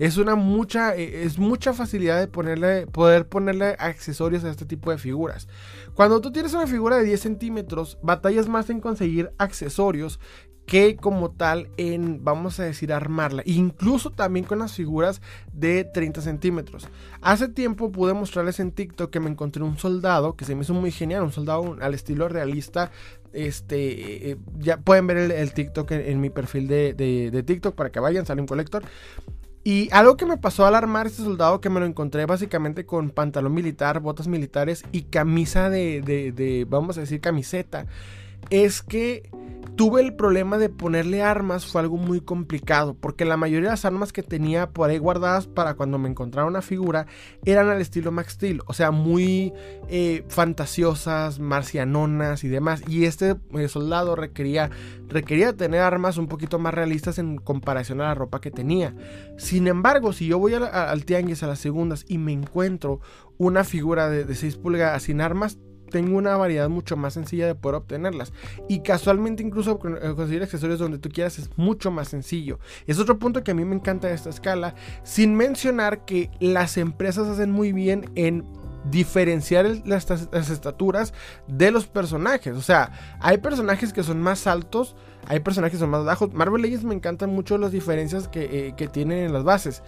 [0.01, 4.91] Es una mucha, eh, es mucha facilidad de ponerle, poder ponerle accesorios a este tipo
[4.91, 5.47] de figuras.
[5.95, 10.19] Cuando tú tienes una figura de 10 centímetros, batallas más en conseguir accesorios
[10.67, 13.43] que como tal en, vamos a decir, armarla.
[13.45, 15.21] Incluso también con las figuras
[15.53, 16.89] de 30 centímetros.
[17.21, 20.75] Hace tiempo pude mostrarles en TikTok que me encontré un soldado que se me hizo
[20.75, 22.91] muy genial, un soldado al estilo realista.
[23.35, 28.25] Este, eh, ya pueden ver el, TikTok en, mi perfil de, TikTok para que vayan,
[28.27, 28.85] sale un colector.
[29.65, 33.11] Y algo que me pasó al armar este soldado, que me lo encontré básicamente con
[33.11, 37.87] pantalón militar, botas militares y camisa de, de vamos a decir, camiseta,
[38.51, 39.31] es que
[39.77, 43.85] tuve el problema de ponerle armas, fue algo muy complicado, porque la mayoría de las
[43.85, 47.07] armas que tenía por ahí guardadas para cuando me encontraba una figura
[47.45, 49.53] eran al estilo Max Steel, o sea, muy
[49.89, 52.83] eh, fantasiosas, marcianonas y demás.
[52.89, 54.71] Y este eh, soldado requería,
[55.09, 58.95] requería tener armas un poquito más realistas en comparación a la ropa que tenía.
[59.39, 63.01] Sin embargo, si yo voy al tianguis a las segundas y me encuentro
[63.39, 65.59] una figura de, de 6 pulgadas sin armas,
[65.95, 68.33] tengo una variedad mucho más sencilla de poder obtenerlas.
[68.69, 72.59] Y casualmente incluso eh, conseguir accesorios donde tú quieras es mucho más sencillo.
[72.89, 76.79] Es otro punto que a mí me encanta de esta escala, sin mencionar que las
[76.79, 78.45] empresas hacen muy bien en
[78.91, 80.11] diferenciar las,
[80.51, 81.15] estaturas
[81.47, 82.57] de los personajes.
[82.57, 84.97] O sea, hay personajes que son más altos,
[85.29, 86.35] hay personajes que son más bajos.
[86.35, 89.85] Marvel Legends me encantan mucho las diferencias que, eh, que tienen en las bases.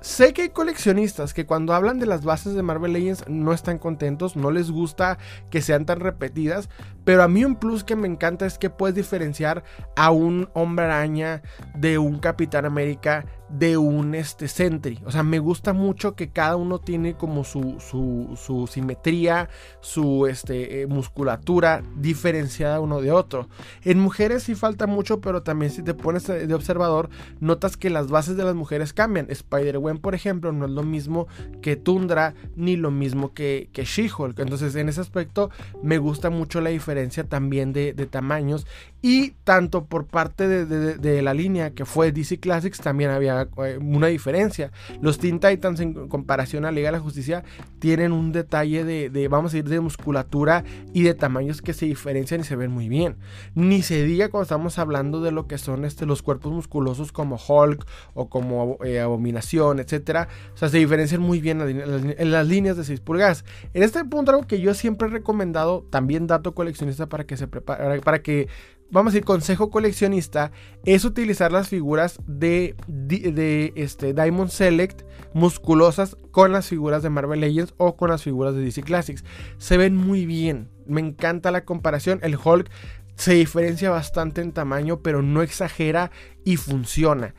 [0.00, 3.78] Sé que hay coleccionistas que cuando hablan de las bases de Marvel Legends no están
[3.78, 5.18] contentos, no les gusta
[5.50, 6.70] que sean tan repetidas,
[7.04, 9.62] pero a mí un plus que me encanta es que puedes diferenciar
[9.96, 11.42] a un hombre araña
[11.74, 15.00] de un Capitán América de un este, Sentry.
[15.04, 19.48] O sea, me gusta mucho que cada uno tiene como su, su, simetría,
[19.80, 23.48] su este, eh, musculatura diferenciada uno de otro.
[23.84, 27.10] En mujeres sí falta mucho, pero también si te pones de observador,
[27.40, 29.26] notas que las bases de las mujeres cambian.
[29.28, 31.26] Spider-Man, por ejemplo, no es lo mismo
[31.62, 34.38] que Tundra, ni lo mismo que, que She-Hulk.
[34.38, 35.50] Entonces, en ese aspecto,
[35.82, 38.66] me gusta mucho la diferencia también de, de tamaños.
[39.02, 44.08] Y tanto por parte de, la línea que fue DC Classics también había eh, una
[44.08, 44.72] diferencia.
[45.00, 47.42] Los Teen Titans en comparación a Liga de la Justicia
[47.78, 52.42] tienen un detalle de, vamos a ir de musculatura y de tamaños que se diferencian
[52.42, 53.16] y se ven muy bien.
[53.54, 57.36] Ni se diga cuando estamos hablando de lo que son este, los cuerpos musculosos como
[57.36, 60.28] Hulk o como eh, Abominación, etc.
[60.54, 63.44] O sea, se diferencian muy bien en las líneas de 6 pulgadas.
[63.72, 67.48] En este punto algo que yo siempre he recomendado, también dato coleccionista para que se
[67.48, 68.48] prepare, para que
[68.90, 70.52] vamos a decir, consejo coleccionista
[70.84, 77.40] es utilizar las figuras de, de, este, Diamond Select musculosas con las figuras de Marvel
[77.40, 79.24] Legends o con las figuras de DC Classics.
[79.58, 80.68] Se ven muy bien.
[80.86, 82.18] Me encanta la comparación.
[82.22, 82.70] El Hulk
[83.14, 86.10] se diferencia bastante en tamaño, pero no exagera
[86.44, 87.34] y funciona.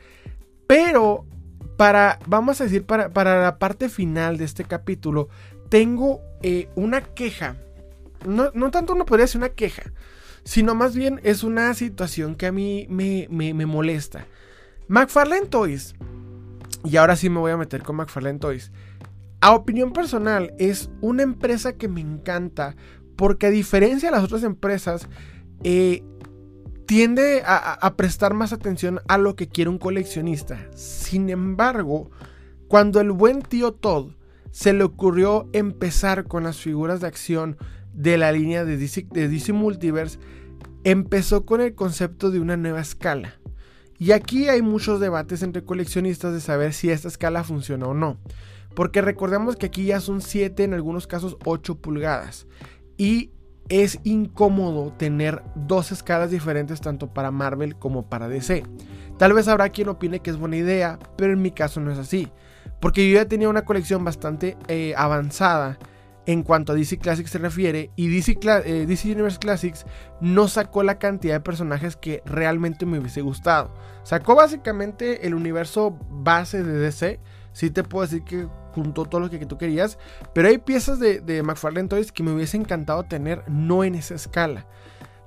[0.66, 1.26] Pero
[1.76, 5.28] para, vamos a decir, para, para la parte final de este capítulo,
[5.68, 7.56] tengo eh, una queja.
[8.26, 9.92] No, no tanto no podría ser una queja,
[10.44, 14.26] sino más bien es una situación que a mí me, me, me molesta.
[14.88, 15.94] McFarlane Toys,
[16.84, 18.72] y ahora sí me voy a meter con McFarlane Toys.
[19.40, 22.76] A opinión personal, es una empresa que me encanta
[23.16, 25.08] porque a diferencia de las otras empresas,
[25.64, 26.02] eh,
[26.86, 30.68] tiende a, prestar más atención a lo que quiere un coleccionista.
[30.74, 32.10] Sin embargo,
[32.68, 34.12] cuando el buen tío Todd
[34.50, 37.56] se le ocurrió empezar con las figuras de acción
[37.92, 40.18] de la línea de DC, Multiverse,
[40.84, 43.34] empezó con el concepto de una nueva escala.
[43.98, 48.18] Y aquí hay muchos debates entre coleccionistas de saber si esta escala funciona o no.
[48.74, 52.46] Porque recordemos que aquí ya son 7, en algunos casos 8 pulgadas.
[52.96, 53.30] Y
[53.68, 58.64] es incómodo tener dos escalas diferentes tanto para Marvel como para DC.
[59.18, 61.98] Tal vez habrá quien opine que es buena idea, pero en mi caso no es
[61.98, 62.28] así.
[62.80, 65.78] Porque yo ya tenía una colección bastante eh, avanzada
[66.26, 69.86] en cuanto a DC Classics se refiere y DC, eh, Universe Classics
[70.20, 73.74] no sacó la cantidad de personajes que realmente me hubiese gustado.
[74.04, 77.20] Sacó básicamente el universo base de DC.
[77.52, 79.98] Sí te puedo decir que juntó todo lo que, tú querías.
[80.32, 84.14] Pero hay piezas de, de McFarlane Toys que me hubiese encantado tener, no en esa
[84.14, 84.66] escala.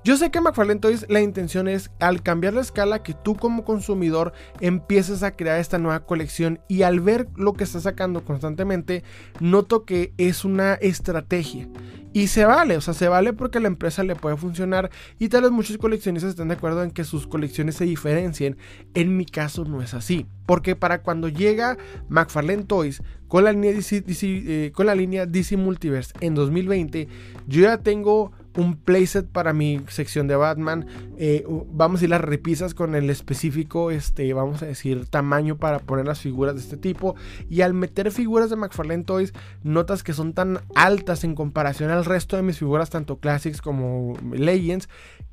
[0.06, 3.64] Yo sé que McFarlane Toys la intención es al cambiar la escala que tú como
[3.64, 9.02] consumidor empieces a crear esta nueva colección y al ver lo que está sacando constantemente
[9.40, 11.68] noto que es una estrategia
[12.16, 15.42] y se vale, o sea, se vale porque la empresa le puede funcionar y tal
[15.42, 18.56] vez muchos coleccionistas están de acuerdo en que sus colecciones se diferencien.
[18.94, 20.24] En mi caso no es así.
[20.46, 21.76] Porque para cuando llega
[22.08, 27.06] McFarlane Toys con la línea DC, eh, con la línea DC Multiverse en 2020,
[27.48, 30.86] yo ya tengo un playset para mi sección de Batman.
[31.18, 35.78] Eh, vamos a ir las repisas con el específico, este, vamos a decir, tamaño para
[35.78, 37.14] poner las figuras de este tipo.
[37.48, 39.32] Y al meter figuras de McFarlane Toys,
[39.62, 44.14] notas que son tan altas en comparación al resto de mis figuras, tanto Classics como
[44.32, 44.88] Legends,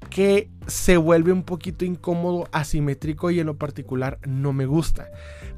[0.10, 5.10] que se vuelve un poquito incómodo, asimétrico y en lo particular no me gusta.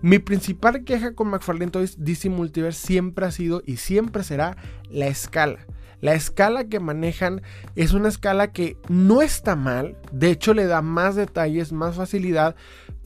[0.02, 4.58] Mi principal queja con McFarlane Toys DC Multiverse siempre ha sido y siempre será
[4.90, 5.60] la escala.
[6.02, 7.42] La escala que manejan
[7.76, 12.56] es una escala que no está mal, de hecho le da más detalles, más facilidad,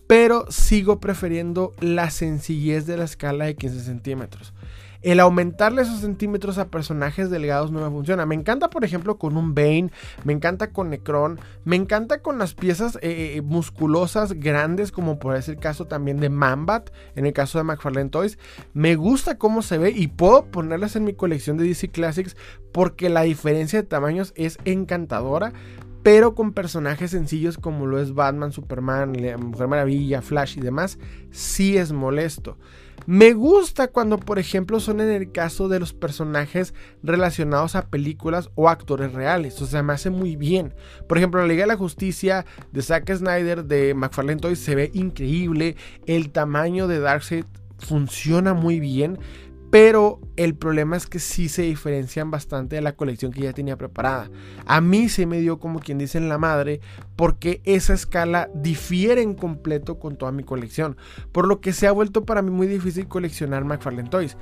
[0.07, 4.53] pero sigo prefiriendo la sencillez de la escala de 15 centímetros
[5.01, 8.25] el aumentarle esos centímetros a personajes delgados no me funciona.
[8.25, 9.91] Me encanta, por ejemplo, con un Bane,
[10.23, 15.35] me encanta con Necron, me encanta con las piezas eh, eh, musculosas grandes, como por
[15.35, 18.37] el caso también de Mambat, en el caso de McFarlane Toys.
[18.73, 22.35] Me gusta cómo se ve y puedo ponerlas en mi colección de DC Classics
[22.71, 25.53] porque la diferencia de tamaños es encantadora
[26.03, 30.97] pero con personajes sencillos como lo es Batman, Superman, Mujer Maravilla, Flash y demás,
[31.29, 32.57] sí es molesto.
[33.05, 38.49] Me gusta cuando, por ejemplo, son en el caso de los personajes relacionados a películas
[38.55, 39.61] o actores reales.
[39.61, 40.73] O sea, me hace muy bien.
[41.07, 44.91] Por ejemplo, la Liga de la Justicia de Zack Snyder de McFarlane Toys se ve
[44.93, 45.75] increíble.
[46.05, 47.45] El tamaño de Darkseid
[47.79, 49.17] funciona muy bien.
[49.71, 53.77] Pero el problema es que sí se diferencian bastante de la colección que ya tenía
[53.77, 54.29] preparada.
[54.65, 56.81] A mí se me dio como quien dice en la madre
[57.15, 60.97] porque esa escala difiere en completo con toda mi colección.
[61.31, 64.37] Por lo que se ha vuelto para mí muy difícil coleccionar McFarlane Toys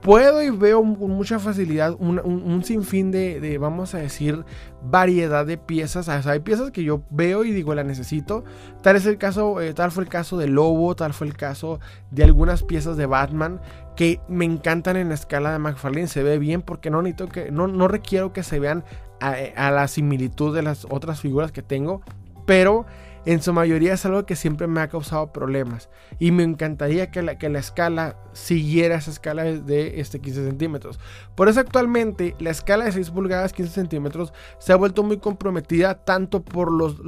[0.00, 4.44] puedo y veo con mucha facilidad un, sinfín de, vamos a decir,
[4.82, 6.08] variedad de piezas.
[6.08, 8.44] hay piezas que yo veo y digo, la necesito.
[8.82, 11.80] Tal es el caso, eh, tal fue el caso de Lobo, tal fue el caso
[12.10, 13.60] de algunas piezas de Batman
[13.96, 16.06] que me encantan en la escala de McFarlane.
[16.06, 18.84] Se ve bien porque no necesito que, no, no requiero que se vean
[19.20, 22.02] a la similitud de las otras figuras que tengo.
[22.46, 22.86] Pero
[23.24, 25.88] en su mayoría es algo que siempre me ha causado problemas.
[26.18, 31.00] Y me encantaría que la, que la escala siguiera esa escala de este 15 centímetros.
[31.34, 36.04] Por eso actualmente la escala de 6 pulgadas 15 centímetros se ha vuelto muy comprometida
[36.04, 37.00] tanto por los,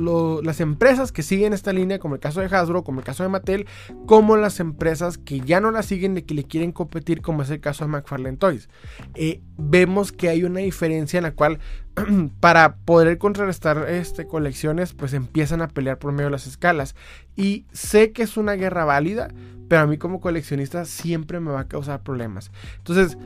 [0.44, 3.28] las empresas que siguen esta línea, como el caso de Hasbro, como el caso de
[3.28, 3.66] Mattel,
[4.06, 7.50] como las empresas que ya no la siguen y que le quieren competir, como es
[7.50, 8.68] el caso de McFarlane Toys.
[9.14, 11.60] Eh, vemos que hay una diferencia en la cual
[12.40, 16.94] para poder contrarrestar este, colecciones, pues empiezan a pelear por medio de las escalas.
[17.36, 19.28] Y sé que es una guerra válida,
[19.68, 22.50] pero a mí como coleccionista siempre me va a causar problemas.
[22.78, 23.16] Entonces,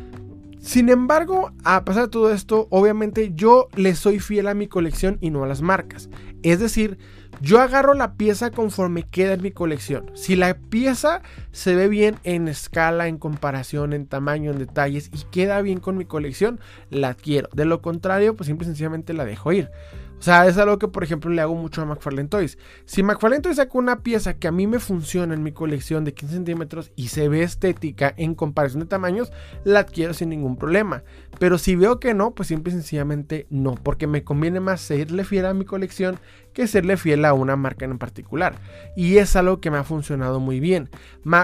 [0.60, 5.18] sin embargo, a pesar de todo esto, obviamente yo le soy fiel a mi colección
[5.20, 6.08] y no a las marcas.
[6.42, 6.98] Es decir,
[7.40, 10.10] yo agarro la pieza conforme queda en mi colección.
[10.14, 11.22] Si la pieza
[11.52, 15.96] se ve bien en escala, en comparación, en tamaño, en detalles y queda bien con
[15.96, 16.60] mi colección,
[16.90, 17.48] la adquiero.
[17.52, 19.70] De lo contrario, pues simple y sencillamente la dejo ir.
[20.18, 22.56] O sea, es algo que, por ejemplo, le hago mucho a McFarlane Toys.
[22.86, 26.14] Si McFarlane Toys saca una pieza que a mí me funciona en mi colección de
[26.14, 29.32] 15 centímetros y se ve estética en comparación de tamaños,
[29.64, 31.02] la adquiero sin ningún problema.
[31.38, 35.24] Pero si veo que no, pues simple y sencillamente no, porque me conviene más serle
[35.24, 36.18] fiel a mi colección
[36.54, 38.54] que serle fiel a una marca en particular.
[38.96, 40.88] Y es algo que me ha funcionado muy bien.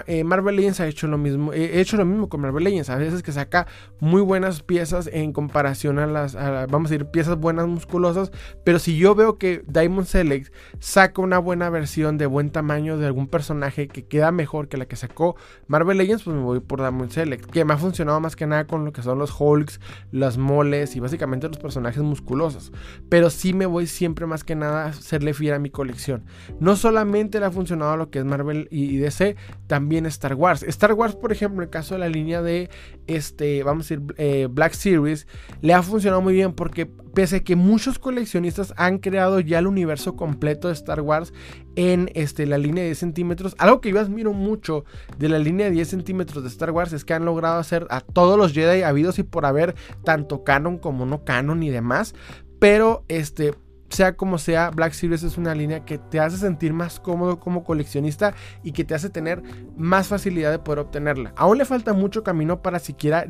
[0.06, 2.90] Eh, Marvel Legends ha hecho lo mismo, he hecho lo mismo con Marvel Legends.
[2.90, 3.66] A veces que saca
[3.98, 8.30] muy buenas piezas en comparación a las, vamos a decir, piezas buenas musculosas.
[8.64, 13.06] Pero si yo veo que Diamond Select saca una buena versión de buen tamaño de
[13.06, 15.36] algún personaje que queda mejor que la que sacó
[15.66, 17.50] Marvel Legends, pues me voy por Diamond Select.
[17.50, 19.80] Que me ha funcionado más que nada con lo que son los Hulks,
[20.12, 22.72] las moles y básicamente los personajes musculosos.
[23.08, 26.24] Pero sí me voy siempre más que nada serle fiel a mi colección.
[26.61, 29.36] No solamente le ha funcionado lo que es Marvel y DC,
[29.66, 30.62] también Star Wars.
[30.62, 32.70] Star Wars, por ejemplo, en el caso de la línea de
[33.07, 35.26] este, vamos a decir, eh, Black Series,
[35.62, 39.66] le ha funcionado muy bien porque pese a que muchos coleccionistas han creado ya el
[39.66, 41.32] universo completo de Star Wars
[41.76, 44.84] en este, la línea de 10 centímetros, algo que yo admiro mucho
[45.18, 48.01] de la línea de 10 centímetros de Star Wars es que han logrado hacer a
[48.01, 49.74] todos los Jedi habidos y por haber
[50.05, 52.14] tanto canon como no canon y demás.
[52.59, 53.55] Pero este,
[53.91, 57.64] sea como sea, Black Series es una línea que te hace sentir más cómodo como
[57.64, 59.43] coleccionista y que te hace tener
[59.76, 61.32] más facilidad de poder obtenerla.
[61.36, 63.26] Aún le falta mucho camino para siquiera,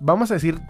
[0.00, 0.60] vamos a decir,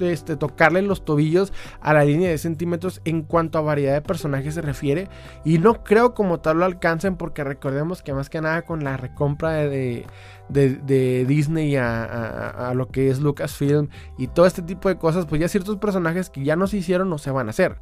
[0.00, 4.54] este, tocarle los tobillos a la línea de centímetros en cuanto a variedad de personajes
[4.54, 5.08] se refiere.
[5.44, 8.96] Y no creo como tal lo alcancen porque recordemos que más que nada con la
[8.96, 10.06] recompra de,
[10.48, 15.48] Disney a, a, lo que es Lucasfilm y todo este tipo de cosas, pues ya
[15.48, 17.80] ciertos personajes que ya no se hicieron no se van a hacer.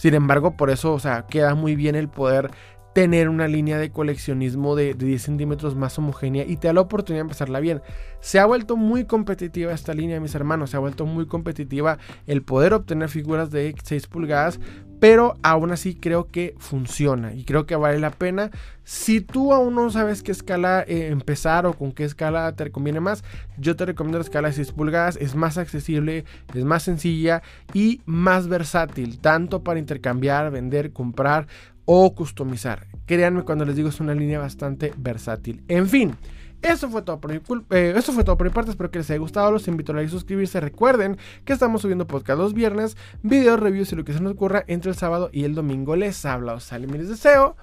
[0.00, 2.52] Sin embargo, por eso, o sea, queda muy bien el poder
[2.94, 7.18] tener una línea de coleccionismo de, 10 centímetros más homogénea y te da la oportunidad
[7.18, 7.82] de empezarla bien.
[8.20, 10.70] Se ha vuelto muy competitiva esta línea, mis hermanos.
[10.70, 14.58] Se ha vuelto muy competitiva el poder obtener figuras de 6 pulgadas
[15.00, 18.50] pero aún así creo que funciona y creo que vale la pena.
[18.84, 23.00] Si tú aún no sabes qué escala eh, empezar o con qué escala te conviene
[23.00, 23.24] más,
[23.56, 25.16] yo te recomiendo la escala de 6 pulgadas.
[25.16, 26.24] Es más accesible,
[26.54, 27.42] es más sencilla
[27.72, 31.46] y más versátil, tanto para intercambiar, vender, comprar
[31.86, 32.86] o customizar.
[33.06, 35.62] Créanme cuando les digo es una línea bastante versátil.
[35.68, 36.14] En fin.
[36.62, 37.40] Eso fue, todo por mi
[37.70, 38.70] eh, eso fue todo por mi parte.
[38.70, 39.50] Espero que les haya gustado.
[39.50, 40.60] Los invito a like y suscribirse.
[40.60, 44.64] Recuerden que estamos subiendo podcast los viernes, videos, reviews y lo que se nos ocurra
[44.66, 45.96] entre el sábado y el domingo.
[45.96, 47.56] Les habla Osali les deseo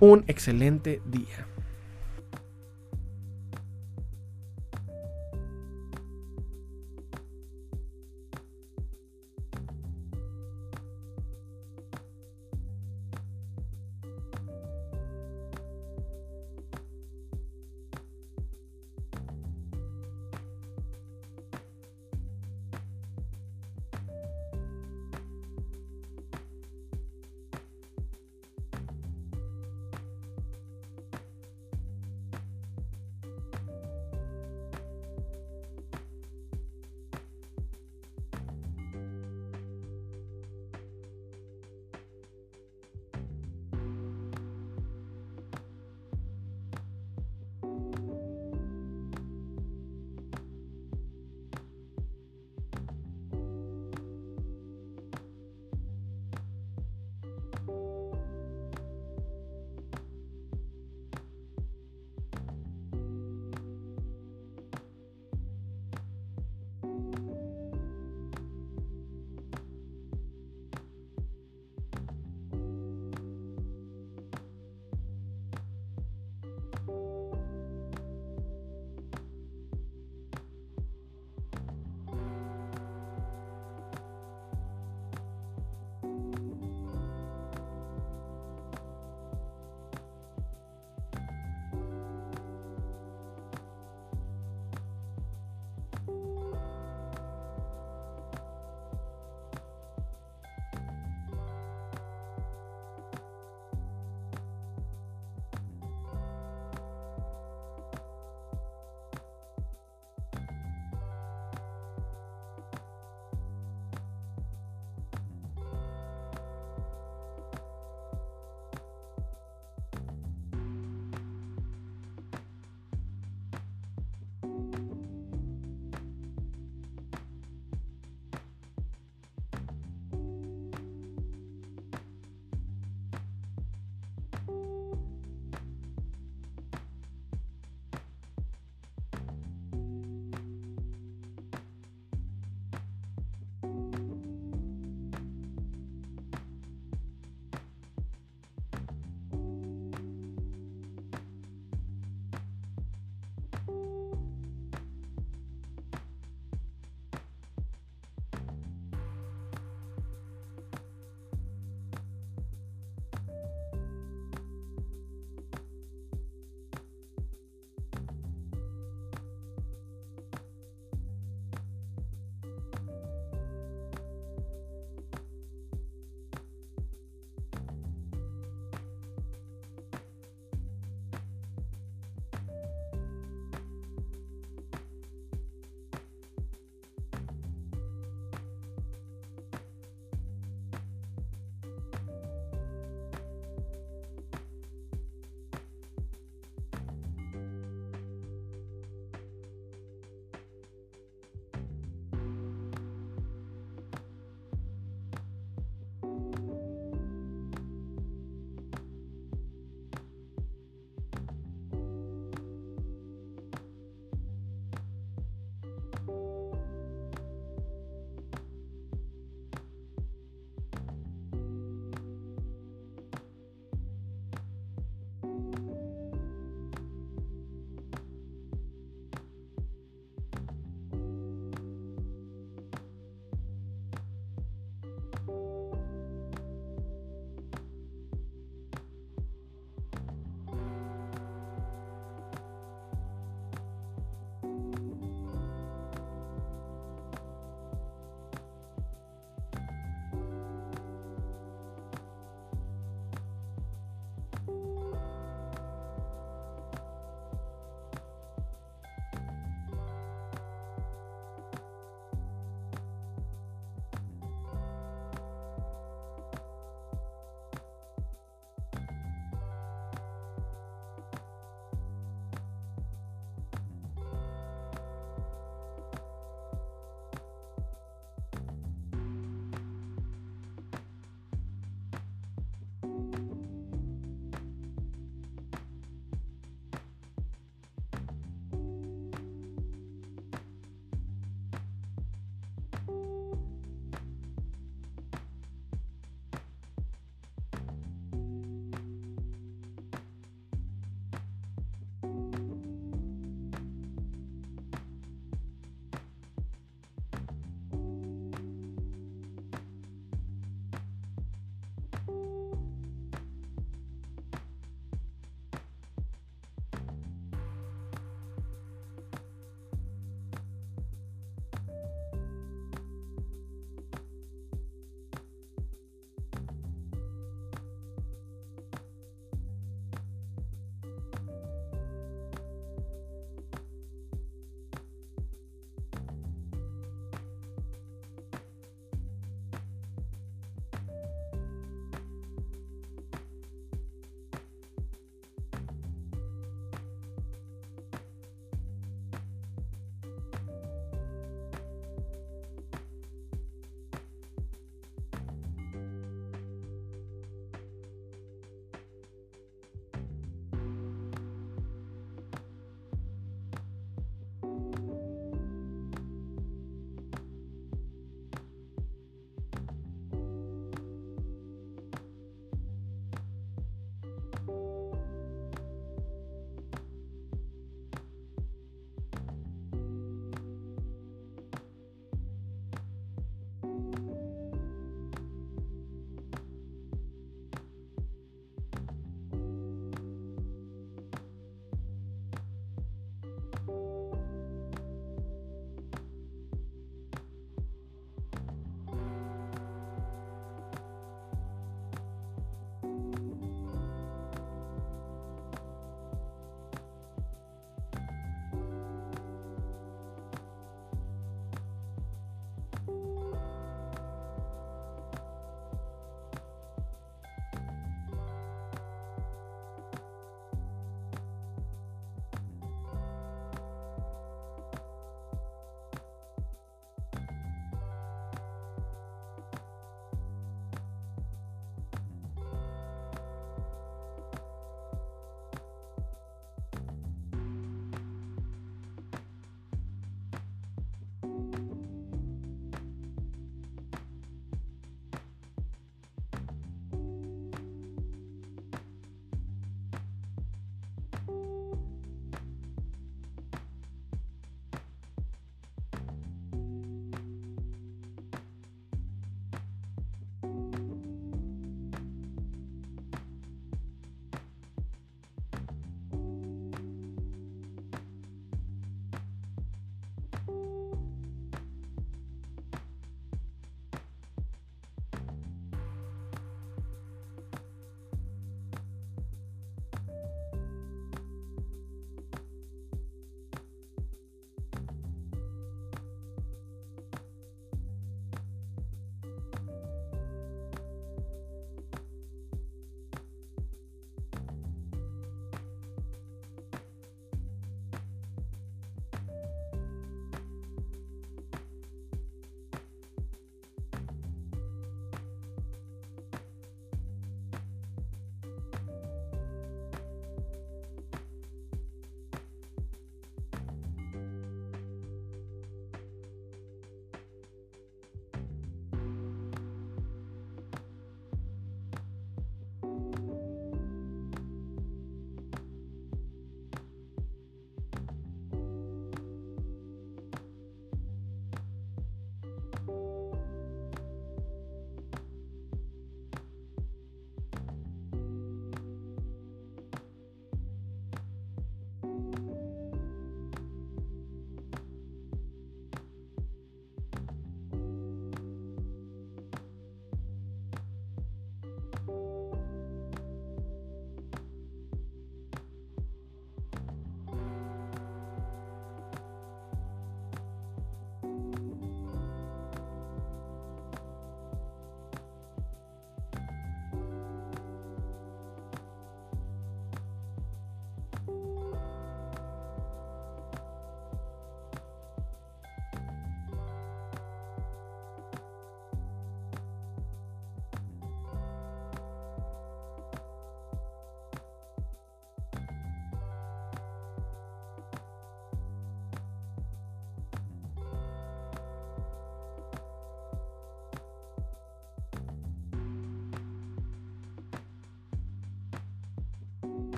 [0.00, 1.53] un excelente día.